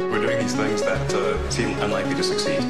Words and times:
We're 0.00 0.18
doing 0.18 0.38
these 0.38 0.54
things 0.54 0.82
that 0.82 1.12
uh, 1.12 1.50
seem 1.50 1.78
unlikely 1.80 2.14
to 2.14 2.22
succeed. 2.22 2.60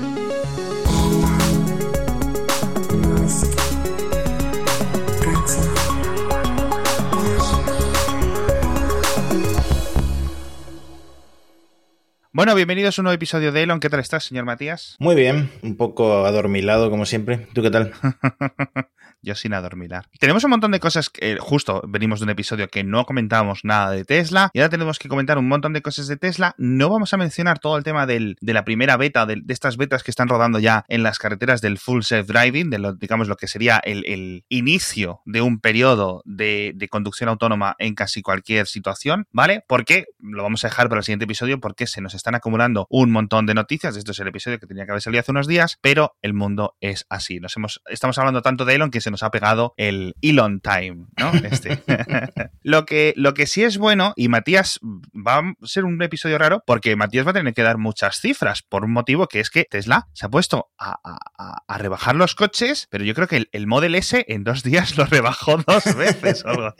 Bueno, 12.33 12.55
bienvenidos 12.55 12.99
a 12.99 13.03
un 13.03 13.05
nuevo 13.05 13.15
episodio 13.15 13.53
de 13.53 13.63
Elon. 13.63 13.81
¿Qué 13.81 13.91
tal 13.91 14.01
estás, 14.01 14.25
señor 14.25 14.45
Matías? 14.45 14.97
Muy 14.99 15.15
bien, 15.15 15.51
un 15.63 15.77
poco 15.77 16.25
adormilado 16.27 16.91
como 16.91 17.07
siempre. 17.07 17.47
¿Tú 17.53 17.63
qué 17.63 17.71
tal? 17.71 17.93
Yo 19.23 19.35
sin 19.35 19.53
adormilar. 19.53 20.07
Tenemos 20.19 20.45
un 20.45 20.51
montón 20.51 20.71
de 20.71 20.81
cosas 20.81 21.11
que, 21.11 21.37
justo, 21.39 21.83
venimos 21.87 22.21
de 22.21 22.25
un 22.25 22.31
episodio 22.31 22.69
que 22.69 22.85
no 22.85 23.05
comentábamos 23.05 23.65
nada 23.65 23.91
de 23.91 24.05
Tesla 24.05 24.51
y 24.55 24.61
ahora 24.61 24.71
tenemos 24.71 24.99
que 24.99 25.09
comentar 25.09 25.37
un 25.39 25.49
montón 25.49 25.73
de 25.73 25.83
cosas 25.83 26.07
de 26.07 26.17
Tesla. 26.17 26.55
No 26.57 26.89
vamos 26.89 27.13
a 27.13 27.17
mencionar 27.17 27.59
todo 27.59 27.77
el 27.77 27.85
tema 27.85 28.07
del, 28.07 28.37
de 28.41 28.55
la 28.55 28.65
primera 28.65 28.97
beta, 28.97 29.27
de, 29.27 29.43
estas 29.49 29.77
betas 29.77 30.03
que 30.03 30.11
están 30.11 30.29
rodando 30.29 30.59
ya 30.59 30.85
en 30.89 31.03
las 31.03 31.19
carreteras 31.19 31.61
del 31.61 31.79
full 31.79 32.01
self-driving, 32.01 32.71
de 32.71 32.79
lo, 32.79 32.95
digamos 32.95 33.29
lo 33.29 33.37
que 33.37 33.47
sería 33.47 33.79
el, 33.85 34.05
el 34.07 34.45
inicio 34.49 35.21
de 35.27 35.43
un 35.43 35.61
periodo 35.61 36.23
de, 36.25 36.73
de, 36.75 36.89
conducción 36.89 37.29
autónoma 37.29 37.77
en 37.79 37.95
casi 37.95 38.23
cualquier 38.23 38.67
situación, 38.67 39.27
¿vale? 39.33 39.65
Porque 39.69 40.07
lo 40.19 40.43
vamos 40.43 40.65
a 40.65 40.69
dejar 40.69 40.89
para 40.89 41.01
el 41.01 41.05
siguiente 41.05 41.25
episodio 41.25 41.61
porque 41.61 41.87
se 41.87 42.01
nos 42.01 42.15
están 42.15 42.35
acumulando 42.35 42.87
un 42.89 43.11
montón 43.11 43.47
de 43.47 43.55
noticias. 43.55 43.97
Esto 43.97 44.13
es 44.13 44.19
el 44.19 44.29
episodio 44.29 44.59
que 44.59 44.67
tenía 44.67 44.87
que 44.87 44.93
haber 44.93 45.03
salido 45.03 45.21
hace 45.21 45.31
unos 45.31 45.47
días, 45.47 45.79
pero 45.81 46.17
el 46.23 46.33
mundo 46.33 46.77
es 46.81 47.07
así. 47.11 47.39
Nos 47.39 47.57
hemos, 47.57 47.83
estamos 47.87 48.19
hablando 48.19 48.43
tanto 48.43 48.65
de 48.65 48.75
Elon 48.75 48.91
que 48.91 49.01
se 49.01 49.10
nos 49.11 49.23
ha 49.23 49.31
pegado 49.31 49.75
el 49.77 50.15
Elon 50.23 50.61
Time, 50.61 51.07
¿no? 51.19 51.33
Este. 51.45 51.83
lo, 52.63 52.87
que, 52.87 53.13
lo 53.17 53.35
que 53.35 53.47
sí 53.47 53.63
es 53.63 53.79
bueno, 53.79 54.13
y 54.17 54.29
Matías 54.29 54.81
va 54.83 55.39
a 55.39 55.55
ser 55.63 55.85
un 55.85 56.01
episodio 56.03 56.39
raro, 56.39 56.63
porque 56.67 56.97
Matías 56.97 57.27
va 57.27 57.31
a 57.31 57.35
tener 57.35 57.55
que 57.55 57.63
dar 57.63 57.79
muchas 57.79 58.21
cifras, 58.21 58.63
por 58.63 58.85
un 58.85 58.93
motivo 58.93 59.27
que 59.27 59.41
es 59.41 59.51
que 59.51 59.65
Tesla 59.65 60.09
se 60.13 60.27
ha 60.27 60.29
puesto 60.29 60.71
a, 60.79 60.99
a, 61.05 61.63
a 61.67 61.79
rebajar 61.79 62.17
los 62.17 62.35
coches, 62.35 62.89
pero 62.91 63.05
yo 63.05 63.15
creo 63.15 63.29
que 63.29 63.37
el, 63.37 63.49
el, 63.53 63.67
Model 63.67 63.95
S 63.95 64.25
en 64.29 64.45
dos 64.45 64.63
días 64.63 64.97
lo 64.97 65.05
rebajó 65.05 65.57
dos 65.67 65.97
veces 65.97 66.45
algo. 66.45 66.75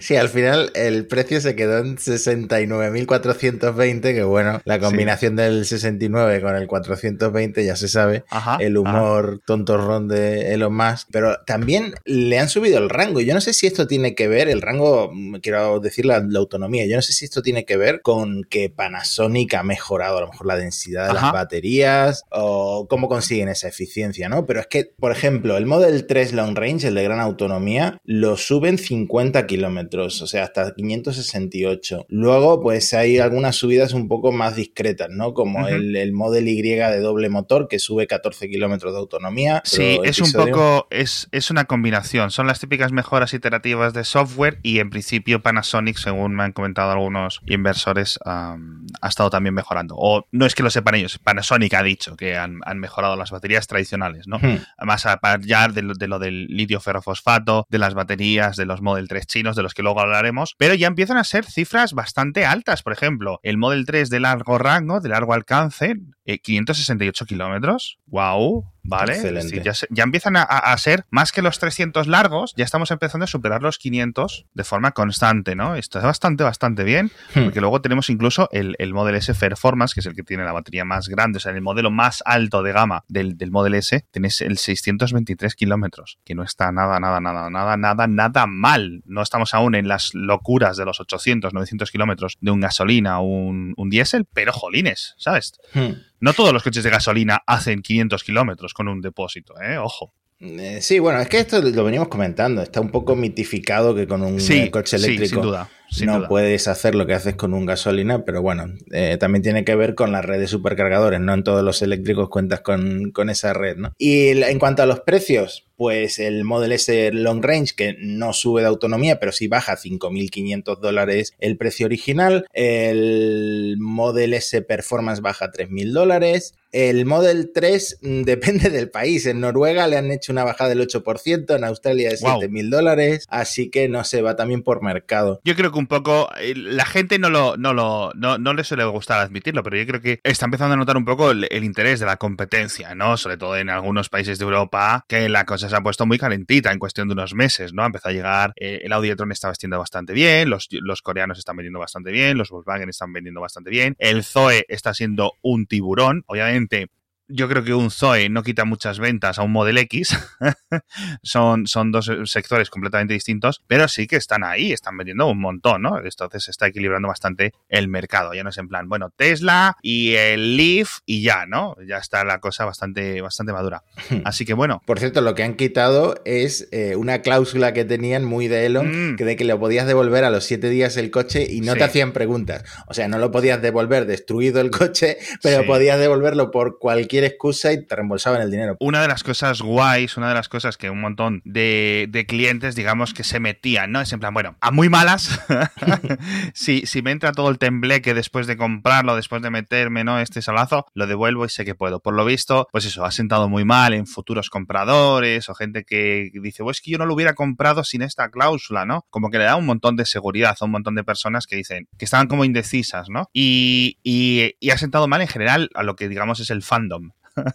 Sí, 0.00 0.16
al 0.16 0.28
final 0.28 0.70
el 0.74 1.06
precio 1.06 1.40
se 1.40 1.56
quedó 1.56 1.78
en 1.78 1.96
69.420, 1.96 4.00
que 4.00 4.22
bueno, 4.22 4.60
la 4.64 4.78
combinación 4.78 5.32
sí. 5.32 5.42
del 5.42 5.64
69 5.64 6.40
con 6.40 6.56
el 6.56 6.66
420 6.66 7.64
ya 7.64 7.76
se 7.76 7.88
sabe, 7.88 8.24
ajá, 8.30 8.56
el 8.60 8.76
humor 8.76 9.34
ajá. 9.34 9.42
tontorrón 9.46 10.08
de 10.08 10.54
Elon 10.54 10.74
Musk, 10.74 11.08
pero 11.10 11.38
también 11.46 11.57
le 12.04 12.38
han 12.38 12.48
subido 12.48 12.78
el 12.78 12.88
rango. 12.88 13.20
Yo 13.20 13.34
no 13.34 13.40
sé 13.40 13.52
si 13.52 13.66
esto 13.66 13.86
tiene 13.86 14.14
que 14.14 14.28
ver, 14.28 14.48
el 14.48 14.62
rango, 14.62 15.12
quiero 15.42 15.80
decir 15.80 16.06
la, 16.06 16.20
la 16.20 16.38
autonomía, 16.38 16.86
yo 16.86 16.96
no 16.96 17.02
sé 17.02 17.12
si 17.12 17.24
esto 17.24 17.42
tiene 17.42 17.64
que 17.64 17.76
ver 17.76 18.00
con 18.02 18.44
que 18.44 18.70
Panasonic 18.70 19.54
ha 19.54 19.62
mejorado 19.62 20.18
a 20.18 20.20
lo 20.22 20.28
mejor 20.28 20.46
la 20.46 20.56
densidad 20.56 21.04
de 21.04 21.10
Ajá. 21.10 21.26
las 21.26 21.32
baterías 21.32 22.24
o 22.30 22.86
cómo 22.88 23.08
consiguen 23.08 23.48
esa 23.48 23.68
eficiencia, 23.68 24.28
¿no? 24.28 24.46
Pero 24.46 24.60
es 24.60 24.66
que, 24.66 24.84
por 24.98 25.12
ejemplo, 25.12 25.56
el 25.56 25.66
Model 25.66 26.06
3 26.06 26.32
Long 26.32 26.56
Range, 26.56 26.88
el 26.88 26.94
de 26.94 27.04
gran 27.04 27.20
autonomía, 27.20 28.00
lo 28.04 28.36
suben 28.36 28.78
50 28.78 29.46
kilómetros, 29.46 30.22
o 30.22 30.26
sea, 30.26 30.44
hasta 30.44 30.74
568. 30.74 32.06
Luego, 32.08 32.60
pues 32.60 32.92
hay 32.94 33.18
algunas 33.18 33.56
subidas 33.56 33.92
un 33.92 34.08
poco 34.08 34.32
más 34.32 34.56
discretas, 34.56 35.08
¿no? 35.10 35.34
Como 35.34 35.60
uh 35.60 35.62
-huh. 35.62 35.74
el, 35.74 35.96
el, 35.96 36.12
Model 36.12 36.48
Y 36.48 36.62
de 36.62 37.00
doble 37.00 37.28
motor, 37.28 37.68
que 37.68 37.78
sube 37.78 38.06
14 38.06 38.48
kilómetros 38.48 38.92
de 38.92 38.98
autonomía. 38.98 39.62
Sí, 39.64 39.98
es 40.04 40.18
episodio... 40.18 40.44
un 40.46 40.50
poco, 40.52 40.86
es, 40.90 41.28
es 41.32 41.47
una 41.50 41.64
combinación. 41.64 42.30
Son 42.30 42.46
las 42.46 42.60
típicas 42.60 42.92
mejoras 42.92 43.34
iterativas 43.34 43.92
de 43.92 44.04
software 44.04 44.58
y 44.62 44.78
en 44.78 44.90
principio 44.90 45.42
Panasonic, 45.42 45.96
según 45.96 46.34
me 46.34 46.44
han 46.44 46.52
comentado 46.52 46.90
algunos 46.90 47.40
inversores, 47.46 48.18
um, 48.24 48.86
ha 49.00 49.08
estado 49.08 49.30
también 49.30 49.54
mejorando. 49.54 49.94
O 49.96 50.26
no 50.32 50.46
es 50.46 50.54
que 50.54 50.62
lo 50.62 50.70
sepan 50.70 50.94
ellos, 50.94 51.18
Panasonic 51.18 51.74
ha 51.74 51.82
dicho 51.82 52.16
que 52.16 52.36
han, 52.36 52.60
han 52.64 52.78
mejorado 52.78 53.16
las 53.16 53.30
baterías 53.30 53.66
tradicionales, 53.66 54.26
¿no? 54.26 54.38
Hmm. 54.38 54.58
Además, 54.76 55.06
ya 55.40 55.68
de 55.68 55.82
lo, 55.82 55.94
de 55.94 56.08
lo, 56.08 56.18
del 56.18 56.46
litio 56.46 56.80
ferrofosfato, 56.80 57.66
de 57.68 57.78
las 57.78 57.94
baterías, 57.94 58.56
de 58.56 58.66
los 58.66 58.82
Model 58.82 59.08
3 59.08 59.26
chinos, 59.26 59.56
de 59.56 59.62
los 59.62 59.74
que 59.74 59.82
luego 59.82 60.00
hablaremos, 60.00 60.54
pero 60.58 60.74
ya 60.74 60.86
empiezan 60.86 61.16
a 61.16 61.24
ser 61.24 61.44
cifras 61.44 61.92
bastante 61.92 62.46
altas. 62.46 62.82
Por 62.82 62.92
ejemplo, 62.92 63.40
el 63.42 63.58
Model 63.58 63.86
3 63.86 64.10
de 64.10 64.20
largo 64.20 64.58
rango, 64.58 65.00
de 65.00 65.08
largo 65.08 65.34
alcance, 65.34 65.96
eh, 66.28 66.40
568 66.40 67.24
kilómetros. 67.24 67.98
¡Wow! 68.06 68.66
¿Vale? 68.82 69.14
Excelente. 69.14 69.62
ya, 69.62 69.72
ya, 69.90 70.02
empiezan 70.02 70.36
a, 70.36 70.42
a, 70.42 70.76
ser 70.78 71.04
más 71.10 71.30
que 71.30 71.42
los 71.42 71.58
300 71.58 72.06
largos, 72.06 72.54
ya 72.56 72.64
estamos 72.64 72.90
empezando 72.90 73.24
a 73.24 73.26
superar 73.26 73.62
los 73.62 73.76
500 73.76 74.46
de 74.54 74.64
forma 74.64 74.92
constante, 74.92 75.54
¿no? 75.54 75.74
Esto 75.74 75.98
es 75.98 76.04
bastante, 76.04 76.42
bastante 76.42 76.84
bien, 76.84 77.10
hmm. 77.34 77.44
porque 77.44 77.60
luego 77.60 77.82
tenemos 77.82 78.08
incluso 78.08 78.48
el, 78.50 78.76
el 78.78 78.94
Model 78.94 79.16
S 79.16 79.34
Performance, 79.34 79.92
que 79.92 80.00
es 80.00 80.06
el 80.06 80.14
que 80.14 80.22
tiene 80.22 80.44
la 80.44 80.52
batería 80.52 80.86
más 80.86 81.08
grande, 81.08 81.36
o 81.36 81.40
sea, 81.40 81.52
el 81.52 81.60
modelo 81.60 81.90
más 81.90 82.22
alto 82.24 82.62
de 82.62 82.72
gama 82.72 83.04
del, 83.08 83.36
del 83.36 83.50
Model 83.50 83.74
S, 83.74 84.06
tenés 84.10 84.40
el 84.40 84.56
623 84.56 85.54
kilómetros, 85.54 86.18
que 86.24 86.34
no 86.34 86.42
está 86.42 86.72
nada, 86.72 86.98
nada, 86.98 87.20
nada, 87.20 87.50
nada, 87.50 87.76
nada, 87.76 88.06
nada 88.06 88.46
mal. 88.46 89.02
No 89.04 89.20
estamos 89.20 89.52
aún 89.52 89.74
en 89.74 89.86
las 89.86 90.14
locuras 90.14 90.78
de 90.78 90.86
los 90.86 90.98
800, 91.00 91.52
900 91.52 91.90
kilómetros 91.90 92.38
de 92.40 92.50
un 92.50 92.60
gasolina 92.60 93.20
o 93.20 93.24
un, 93.24 93.74
un 93.76 93.90
diésel, 93.90 94.24
pero 94.32 94.52
jolines, 94.52 95.14
¿sabes? 95.18 95.52
Hmm. 95.74 95.92
No 96.20 96.32
todos 96.32 96.52
los 96.52 96.62
coches 96.62 96.84
de 96.84 96.90
gasolina 96.90 97.42
hacen 97.46 97.82
500 97.82 98.24
kilómetros 98.24 98.74
con 98.74 98.88
un 98.88 99.00
depósito, 99.00 99.54
¿eh? 99.60 99.78
Ojo. 99.78 100.12
Eh, 100.40 100.78
sí, 100.80 100.98
bueno, 100.98 101.20
es 101.20 101.28
que 101.28 101.40
esto 101.40 101.60
lo 101.60 101.84
venimos 101.84 102.08
comentando. 102.08 102.62
Está 102.62 102.80
un 102.80 102.90
poco 102.90 103.16
mitificado 103.16 103.94
que 103.94 104.06
con 104.06 104.22
un 104.22 104.40
sí, 104.40 104.70
coche 104.70 104.96
eléctrico 104.96 105.24
sí, 105.24 105.34
sin 105.34 105.42
duda, 105.42 105.68
no 106.02 106.18
duda. 106.18 106.28
puedes 106.28 106.68
hacer 106.68 106.94
lo 106.94 107.06
que 107.06 107.14
haces 107.14 107.34
con 107.34 107.54
un 107.54 107.66
gasolina, 107.66 108.24
pero 108.24 108.42
bueno, 108.42 108.66
eh, 108.92 109.16
también 109.18 109.42
tiene 109.42 109.64
que 109.64 109.74
ver 109.74 109.94
con 109.94 110.12
la 110.12 110.22
red 110.22 110.38
de 110.38 110.46
supercargadores. 110.46 111.20
No 111.20 111.34
en 111.34 111.44
todos 111.44 111.64
los 111.64 111.82
eléctricos 111.82 112.28
cuentas 112.28 112.60
con, 112.60 113.10
con 113.12 113.30
esa 113.30 113.52
red, 113.52 113.76
¿no? 113.76 113.92
Y 113.98 114.42
en 114.42 114.58
cuanto 114.58 114.82
a 114.82 114.86
los 114.86 115.00
precios, 115.00 115.68
pues 115.78 116.18
el 116.18 116.42
Model 116.42 116.72
S 116.72 117.12
Long 117.12 117.42
Range, 117.42 117.72
que 117.76 117.96
no 118.00 118.32
sube 118.32 118.62
de 118.62 118.66
autonomía, 118.66 119.20
pero 119.20 119.30
sí 119.30 119.46
baja 119.46 119.76
5.500 119.76 120.80
dólares 120.80 121.34
el 121.38 121.56
precio 121.56 121.86
original. 121.86 122.46
El 122.52 123.76
Model 123.78 124.34
S 124.34 124.60
Performance 124.62 125.20
baja 125.20 125.52
3.000 125.52 125.92
dólares. 125.92 126.54
El 126.72 127.06
Model 127.06 127.52
3 127.54 128.00
mm, 128.02 128.22
depende 128.22 128.70
del 128.70 128.90
país. 128.90 129.24
En 129.26 129.40
Noruega 129.40 129.86
le 129.86 129.96
han 129.96 130.10
hecho 130.10 130.32
una 130.32 130.44
bajada 130.44 130.70
del 130.70 130.86
8%, 130.86 131.56
en 131.56 131.64
Australia 131.64 132.10
de 132.10 132.16
7.000 132.16 132.50
wow. 132.50 132.70
dólares, 132.70 133.24
así 133.28 133.70
que 133.70 133.88
no 133.88 134.02
se 134.02 134.20
va 134.20 134.34
también 134.34 134.62
por 134.62 134.82
mercado. 134.82 135.40
Yo 135.44 135.54
creo 135.54 135.70
que 135.70 135.77
un 135.78 135.86
poco 135.86 136.28
eh, 136.38 136.54
la 136.56 136.84
gente 136.84 137.18
no 137.18 137.30
lo 137.30 137.56
no 137.56 137.72
lo 137.72 138.12
no, 138.14 138.38
no 138.38 138.54
le 138.54 138.64
suele 138.64 138.84
gustar 138.84 139.20
admitirlo, 139.20 139.62
pero 139.62 139.76
yo 139.76 139.86
creo 139.86 140.00
que 140.00 140.20
está 140.22 140.46
empezando 140.46 140.74
a 140.74 140.76
notar 140.76 140.96
un 140.96 141.04
poco 141.04 141.30
el, 141.30 141.64
interés 141.64 142.00
de 142.00 142.06
la 142.06 142.16
competencia, 142.16 142.94
¿no? 142.94 143.16
Sobre 143.16 143.36
todo 143.36 143.56
en 143.56 143.70
algunos 143.70 144.08
países 144.08 144.38
de 144.38 144.44
Europa, 144.44 145.04
que 145.08 145.28
la 145.28 145.44
cosa 145.44 145.68
se 145.68 145.76
ha 145.76 145.80
puesto 145.80 146.06
muy 146.06 146.18
calentita 146.18 146.72
en 146.72 146.78
cuestión 146.78 147.08
de 147.08 147.14
unos 147.14 147.34
meses, 147.34 147.72
¿no? 147.72 147.84
Empezó 147.84 148.08
a 148.08 148.12
llegar, 148.12 148.52
eh, 148.56 148.80
el 148.82 148.92
Audi 148.92 149.10
e-tron 149.10 149.32
está 149.32 149.48
vestiendo 149.48 149.78
bastante 149.78 150.12
bien, 150.12 150.50
los, 150.50 150.68
los 150.70 151.02
coreanos 151.02 151.38
están 151.38 151.56
vendiendo 151.56 151.78
bastante 151.78 152.10
bien, 152.10 152.38
los 152.38 152.50
Volkswagen 152.50 152.88
están 152.88 153.12
vendiendo 153.12 153.40
bastante 153.40 153.70
bien, 153.70 153.94
el 153.98 154.24
Zoe 154.24 154.64
está 154.68 154.94
siendo 154.94 155.34
un 155.42 155.66
tiburón, 155.66 156.24
obviamente 156.26 156.88
yo 157.28 157.48
creo 157.48 157.62
que 157.62 157.74
un 157.74 157.90
Zoe 157.90 158.28
no 158.28 158.42
quita 158.42 158.64
muchas 158.64 158.98
ventas 158.98 159.38
a 159.38 159.42
un 159.42 159.52
Model 159.52 159.78
X. 159.78 160.18
son, 161.22 161.66
son 161.66 161.92
dos 161.92 162.10
sectores 162.24 162.70
completamente 162.70 163.14
distintos, 163.14 163.62
pero 163.66 163.86
sí 163.88 164.06
que 164.06 164.16
están 164.16 164.44
ahí, 164.44 164.72
están 164.72 164.96
vendiendo 164.96 165.26
un 165.26 165.40
montón, 165.40 165.82
¿no? 165.82 165.98
Entonces 165.98 166.44
se 166.44 166.50
está 166.50 166.66
equilibrando 166.66 167.08
bastante 167.08 167.52
el 167.68 167.88
mercado. 167.88 168.34
Ya 168.34 168.42
no 168.42 168.50
es 168.50 168.58
en 168.58 168.68
plan, 168.68 168.88
bueno, 168.88 169.10
Tesla 169.14 169.76
y 169.82 170.14
el 170.14 170.56
Leaf 170.56 170.98
y 171.06 171.22
ya, 171.22 171.46
¿no? 171.46 171.76
Ya 171.86 171.98
está 171.98 172.24
la 172.24 172.40
cosa 172.40 172.64
bastante, 172.64 173.20
bastante 173.20 173.52
madura. 173.52 173.82
Así 174.24 174.44
que 174.44 174.54
bueno. 174.54 174.82
Por 174.86 174.98
cierto, 174.98 175.20
lo 175.20 175.34
que 175.34 175.42
han 175.42 175.54
quitado 175.54 176.20
es 176.24 176.68
eh, 176.72 176.96
una 176.96 177.20
cláusula 177.20 177.72
que 177.72 177.84
tenían 177.84 178.24
muy 178.24 178.48
de 178.48 178.66
Elon, 178.66 179.12
mm. 179.12 179.16
que 179.16 179.24
de 179.24 179.36
que 179.36 179.44
le 179.44 179.56
podías 179.56 179.86
devolver 179.86 180.24
a 180.24 180.30
los 180.30 180.44
siete 180.44 180.70
días 180.70 180.96
el 180.96 181.10
coche 181.10 181.46
y 181.48 181.60
no 181.60 181.72
sí. 181.72 181.78
te 181.78 181.84
hacían 181.84 182.12
preguntas. 182.12 182.64
O 182.86 182.94
sea, 182.94 183.08
no 183.08 183.18
lo 183.18 183.30
podías 183.30 183.60
devolver 183.60 184.06
destruido 184.06 184.60
el 184.60 184.70
coche, 184.70 185.18
pero 185.42 185.60
sí. 185.60 185.66
podías 185.66 185.98
devolverlo 185.98 186.50
por 186.50 186.78
cualquier 186.78 187.17
excusa 187.26 187.72
y 187.72 187.84
te 187.84 187.96
reembolsaban 187.96 188.40
el 188.42 188.50
dinero. 188.50 188.76
Una 188.80 189.02
de 189.02 189.08
las 189.08 189.22
cosas 189.22 189.60
guays, 189.60 190.16
una 190.16 190.28
de 190.28 190.34
las 190.34 190.48
cosas 190.48 190.76
que 190.76 190.90
un 190.90 191.00
montón 191.00 191.42
de, 191.44 192.06
de 192.08 192.26
clientes, 192.26 192.74
digamos, 192.74 193.14
que 193.14 193.24
se 193.24 193.40
metían, 193.40 193.92
¿no? 193.92 194.00
Es 194.00 194.12
en 194.12 194.20
plan, 194.20 194.34
bueno, 194.34 194.56
a 194.60 194.70
muy 194.70 194.88
malas, 194.88 195.40
si, 196.54 196.86
si 196.86 197.02
me 197.02 197.10
entra 197.10 197.32
todo 197.32 197.50
el 197.50 197.58
tembleque 197.58 198.14
después 198.14 198.46
de 198.46 198.56
comprarlo, 198.56 199.16
después 199.16 199.42
de 199.42 199.50
meterme, 199.50 200.04
¿no? 200.04 200.20
Este 200.20 200.42
salazo, 200.42 200.86
lo 200.94 201.06
devuelvo 201.06 201.44
y 201.44 201.48
sé 201.48 201.64
que 201.64 201.74
puedo. 201.74 202.00
Por 202.00 202.14
lo 202.14 202.24
visto, 202.24 202.68
pues 202.72 202.84
eso, 202.84 203.04
ha 203.04 203.10
sentado 203.10 203.48
muy 203.48 203.64
mal 203.64 203.94
en 203.94 204.06
futuros 204.06 204.50
compradores 204.50 205.48
o 205.48 205.54
gente 205.54 205.84
que 205.84 206.30
dice, 206.32 206.62
pues 206.62 206.78
es 206.78 206.80
que 206.82 206.90
yo 206.92 206.98
no 206.98 207.06
lo 207.06 207.14
hubiera 207.14 207.34
comprado 207.34 207.84
sin 207.84 208.02
esta 208.02 208.30
cláusula, 208.30 208.84
¿no? 208.84 209.06
Como 209.10 209.30
que 209.30 209.38
le 209.38 209.44
da 209.44 209.56
un 209.56 209.66
montón 209.66 209.96
de 209.96 210.06
seguridad 210.06 210.56
a 210.60 210.64
un 210.64 210.70
montón 210.70 210.94
de 210.94 211.04
personas 211.04 211.46
que 211.46 211.56
dicen, 211.56 211.88
que 211.98 212.04
estaban 212.04 212.28
como 212.28 212.44
indecisas, 212.44 213.08
¿no? 213.08 213.28
Y, 213.32 213.98
y 214.02 214.70
ha 214.70 214.78
sentado 214.78 215.08
mal 215.08 215.20
en 215.20 215.28
general 215.28 215.70
a 215.74 215.82
lo 215.82 215.96
que 215.96 216.08
digamos 216.08 216.40
es 216.40 216.50
el 216.50 216.62
fandom 216.62 217.07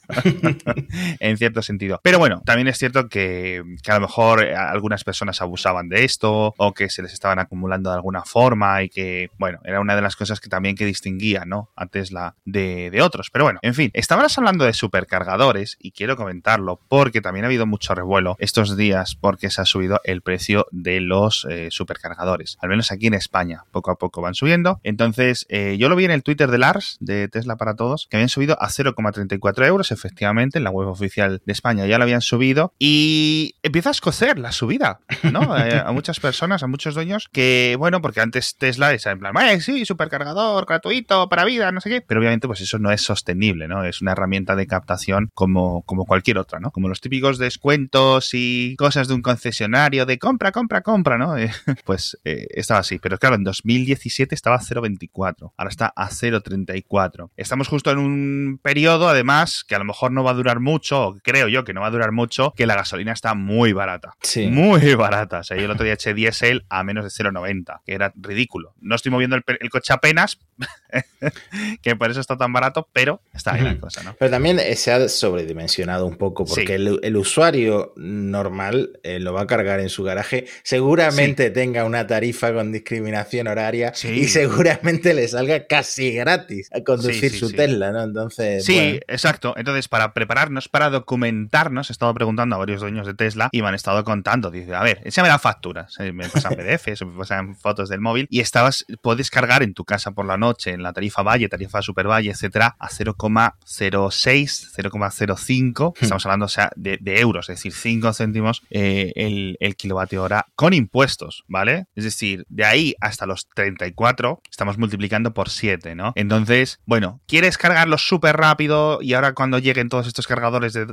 en 1.20 1.38
cierto 1.38 1.62
sentido. 1.62 2.00
Pero 2.04 2.20
bueno, 2.20 2.42
también 2.46 2.68
es 2.68 2.78
cierto 2.78 3.10
que, 3.10 3.64
a 3.88 3.94
lo 3.96 4.02
mejor 4.02 4.42
algunas 4.44 5.04
personas 5.04 5.42
abusaban 5.42 5.90
de 5.90 6.04
esto 6.04 6.54
o 6.58 6.74
que 6.74 6.90
se 6.90 7.02
les 7.02 7.14
estaban 7.14 7.40
acumulando 7.40 7.90
de 7.90 7.96
alguna 7.96 8.24
forma 8.24 8.84
y 8.84 8.90
que, 8.90 9.30
bueno, 9.38 9.60
era 9.64 9.80
una 9.80 9.96
de 9.96 10.02
las 10.02 10.16
cosas 10.16 10.40
que 10.40 10.50
también 10.50 10.76
que 10.76 10.86
distinguía, 10.86 11.46
¿no? 11.46 11.70
A 11.76 11.88
Tesla 11.88 12.36
de, 12.46 12.90
de 12.92 13.02
otros. 13.02 13.30
Pero 13.32 13.46
bueno, 13.46 13.60
en 13.62 13.74
fin, 13.74 13.92
estábamos 13.94 14.38
hablando 14.38 14.66
de 14.66 14.74
supercargadores 14.74 15.78
y 15.80 15.92
quiero 15.92 16.16
comentarlo 16.16 16.80
porque 16.88 17.22
también 17.22 17.46
ha 17.46 17.48
habido 17.48 17.66
mucho 17.66 17.96
revuelo 17.96 18.36
estos 18.40 18.78
días 18.78 19.16
porque 19.16 19.50
se 19.50 19.62
ha 19.62 19.66
subido 19.66 20.00
el 20.04 20.22
precio 20.22 20.68
de 20.72 21.00
los 21.02 21.46
eh, 21.50 21.70
supercargadores. 21.72 22.58
Al 22.62 22.70
menos 22.70 22.92
aquí 22.92 23.08
en 23.08 23.14
España, 23.14 23.64
poco 23.72 23.92
a 23.92 23.96
poco 23.96 24.22
van 24.22 24.36
subiendo. 24.36 24.80
Entonces, 24.84 25.46
eh, 25.50 25.78
yo 25.78 25.90
lo 25.90 25.96
vi 25.96 26.06
en 26.06 26.12
el 26.12 26.24
Twitter 26.24 26.50
de 26.50 26.58
Lars, 26.58 26.98
de 27.00 27.28
Tesla 27.28 27.56
para 27.56 27.76
Todos, 27.76 28.08
que 28.10 28.18
habían 28.18 28.30
subido 28.30 28.62
a 28.62 28.70
0,34 28.70 29.66
euros, 29.66 29.73
efectivamente, 29.82 30.58
en 30.58 30.64
la 30.64 30.70
web 30.70 30.88
oficial 30.88 31.42
de 31.46 31.52
España 31.52 31.86
ya 31.86 31.98
lo 31.98 32.04
habían 32.04 32.22
subido. 32.22 32.74
Y 32.80 33.56
empieza 33.64 33.90
a 33.90 33.92
escocer 33.92 34.40
la 34.40 34.52
subida, 34.52 35.00
¿no? 35.32 35.44
Eh, 35.64 35.82
a 35.86 35.92
muchas 35.92 36.20
personas, 36.20 36.64
a 36.64 36.68
muchos 36.68 36.96
dueños, 36.96 37.30
que, 37.32 37.76
bueno, 37.78 38.02
porque 38.02 38.20
antes 38.20 38.58
Tesla 38.58 38.92
es 38.92 39.06
en 39.06 39.20
plan, 39.20 39.34
eh, 39.38 39.62
sí, 39.62 39.86
supercargador, 39.86 40.66
gratuito, 40.66 41.30
para 41.30 41.46
vida, 41.46 41.72
no 41.72 41.80
sé 41.80 41.90
qué. 41.90 42.02
Pero 42.02 42.20
obviamente, 42.20 42.48
pues 42.48 42.60
eso 42.60 42.80
no 42.80 42.92
es 42.92 43.02
sostenible, 43.02 43.68
¿no? 43.68 43.86
Es 43.86 44.02
una 44.02 44.12
herramienta 44.12 44.56
de 44.56 44.68
captación 44.68 45.30
como, 45.34 45.84
como 45.84 46.06
cualquier 46.06 46.40
otra, 46.40 46.60
¿no? 46.60 46.72
Como 46.72 46.90
los 46.90 47.02
típicos 47.02 47.38
descuentos 47.38 48.32
y 48.34 48.76
cosas 48.78 49.08
de 49.08 49.14
un 49.14 49.22
concesionario 49.22 50.06
de 50.06 50.18
compra, 50.18 50.52
compra, 50.52 50.82
compra, 50.82 51.18
¿no? 51.18 51.36
pues 51.86 52.18
estaba 52.24 52.82
así. 52.82 53.00
Pero 53.00 53.18
claro, 53.20 53.36
en 53.36 53.44
2017 53.44 54.36
estaba 54.36 54.58
a 54.58 54.62
0,24. 54.62 55.54
Ahora 55.56 55.70
está 55.70 55.94
a 55.96 56.10
0,34. 56.10 57.30
Estamos 57.38 57.68
justo 57.68 57.92
en 57.92 58.00
un 58.00 58.60
periodo, 58.62 59.10
además, 59.10 59.53
que 59.68 59.76
a 59.76 59.80
lo 59.80 59.86
mejor 59.86 60.12
no 60.12 60.24
va 60.24 60.32
a 60.32 60.36
durar 60.36 60.60
mucho, 60.60 61.08
o 61.08 61.18
creo 61.22 61.48
yo 61.48 61.64
que 61.64 61.74
no 61.74 61.82
va 61.82 61.88
a 61.88 61.92
durar 61.92 62.12
mucho, 62.12 62.54
que 62.56 62.66
la 62.66 62.76
gasolina 62.76 63.12
está 63.12 63.34
muy 63.34 63.74
barata. 63.74 64.16
Sí. 64.22 64.48
Muy 64.48 64.96
barata. 64.96 65.40
O 65.40 65.44
sea, 65.44 65.58
yo 65.58 65.66
el 65.66 65.72
otro 65.72 65.84
día 65.84 65.94
eché 65.94 66.14
diésel 66.14 66.66
a 66.70 66.84
menos 66.84 67.04
de 67.04 67.10
0,90, 67.10 67.82
que 67.86 67.94
era 67.94 68.14
ridículo. 68.16 68.74
No 68.82 68.96
estoy 68.96 69.12
moviendo 69.12 69.36
el, 69.36 69.44
el 69.60 69.70
coche 69.70 69.94
apenas, 69.94 70.40
que 71.82 71.96
por 71.96 72.12
eso 72.12 72.20
está 72.20 72.38
tan 72.38 72.54
barato, 72.54 72.88
pero 72.94 73.22
está 73.34 73.54
ahí 73.54 73.62
la 73.62 73.78
cosa, 73.78 74.04
¿no? 74.04 74.16
Pero 74.18 74.32
también 74.32 74.60
se 74.76 74.92
ha 74.92 75.08
sobredimensionado 75.10 76.06
un 76.06 76.18
poco, 76.18 76.46
porque 76.46 76.76
el, 76.76 77.18
usuario 77.18 77.94
normal 77.96 79.00
eh, 79.04 79.20
lo 79.20 79.34
va 79.34 79.42
a 79.42 79.48
cargar 79.48 79.80
en 79.80 79.90
su 79.90 80.04
garaje, 80.04 80.46
seguramente 80.64 81.50
tenga 81.52 81.86
una 81.86 82.08
tarifa 82.08 82.54
con 82.54 82.72
discriminación 82.72 83.48
horaria 83.48 83.94
y 84.04 84.26
seguramente 84.26 85.14
le 85.14 85.28
salga 85.28 85.66
casi 85.68 86.12
gratis 86.12 86.70
a 86.74 86.82
conducir 86.82 87.32
su 87.32 87.52
Tesla, 87.52 87.92
¿no? 87.92 88.04
Entonces. 88.04 88.66
Sí, 88.66 89.00
exacto. 89.08 89.43
Entonces, 89.58 89.88
para 89.88 90.14
prepararnos, 90.14 90.70
para 90.70 90.90
documentarnos, 90.90 91.90
he 91.90 91.94
estado 91.94 92.14
preguntando 92.14 92.56
a 92.56 92.60
varios 92.60 92.82
dueños 92.82 93.06
de 93.06 93.14
Tesla 93.14 93.50
y 93.52 93.62
me 93.62 93.68
han 93.68 93.76
estado 93.76 94.04
contando. 94.04 94.52
Dice, 94.52 94.76
a 94.76 94.84
ver, 94.84 95.02
échame 95.04 95.28
la 95.28 95.40
factura. 95.40 95.88
Me 96.14 96.30
pasan 96.30 96.56
PDFs, 96.56 97.06
me 97.06 97.18
pasan 97.18 97.56
fotos 97.56 97.90
del 97.90 98.00
móvil 98.00 98.28
y 98.30 98.40
estabas, 98.40 98.86
puedes 99.02 99.30
cargar 99.30 99.64
en 99.64 99.74
tu 99.74 99.86
casa 99.86 100.12
por 100.12 100.26
la 100.26 100.38
noche 100.38 100.72
en 100.72 100.84
la 100.84 100.94
tarifa 100.94 101.24
Valle, 101.24 101.50
tarifa 101.50 101.82
Super 101.82 102.08
Valle, 102.08 102.32
etcétera, 102.32 102.76
a 102.80 102.90
0,06, 102.90 103.54
0,05. 103.66 105.94
Estamos 106.00 106.26
hablando, 106.26 106.46
o 106.46 106.50
sea, 106.50 106.72
de, 106.76 107.00
euros, 107.20 107.50
es 107.50 107.58
decir, 107.58 107.74
5 107.74 108.14
céntimos 108.14 108.62
eh, 108.70 109.12
el, 109.16 109.58
el 109.60 109.76
kilovatio 109.76 110.24
hora 110.24 110.48
con 110.56 110.74
impuestos, 110.74 111.44
¿vale? 111.48 111.88
Es 111.96 112.04
decir, 112.04 112.46
de 112.50 112.66
ahí 112.66 112.96
hasta 113.02 113.26
los 113.26 113.48
34 113.50 114.42
estamos 114.50 114.78
multiplicando 114.78 115.34
por 115.34 115.50
7, 115.50 115.96
¿no? 115.96 116.14
Entonces, 116.16 116.80
bueno, 116.86 117.22
¿quieres 117.28 117.58
cargarlo 117.58 117.98
súper 117.98 118.38
rápido 118.38 119.00
y 119.02 119.14
ahora 119.14 119.33
cuando 119.34 119.60
lleguen 119.60 119.90
todos 119.90 120.08
estos 120.08 120.28
cargadores 120.28 120.74
de, 120.74 120.88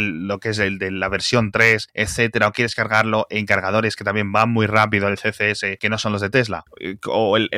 lo 0.00 0.38
que 0.38 0.50
es 0.50 0.58
el 0.58 0.78
de 0.78 0.90
la 0.90 1.08
versión 1.08 1.50
3, 1.50 1.88
etcétera, 1.94 2.48
o 2.48 2.52
quieres 2.52 2.74
cargarlo 2.74 3.26
en 3.30 3.46
cargadores 3.46 3.96
que 3.96 4.04
también 4.04 4.32
van 4.32 4.50
muy 4.50 4.66
rápido, 4.66 5.08
el 5.08 5.18
CCS, 5.18 5.78
que 5.78 5.88
no 5.88 5.98
son 5.98 6.12
los 6.12 6.20
de 6.20 6.30
Tesla? 6.30 6.64
Eh, 6.80 6.96
o 7.06 7.36
el, 7.36 7.48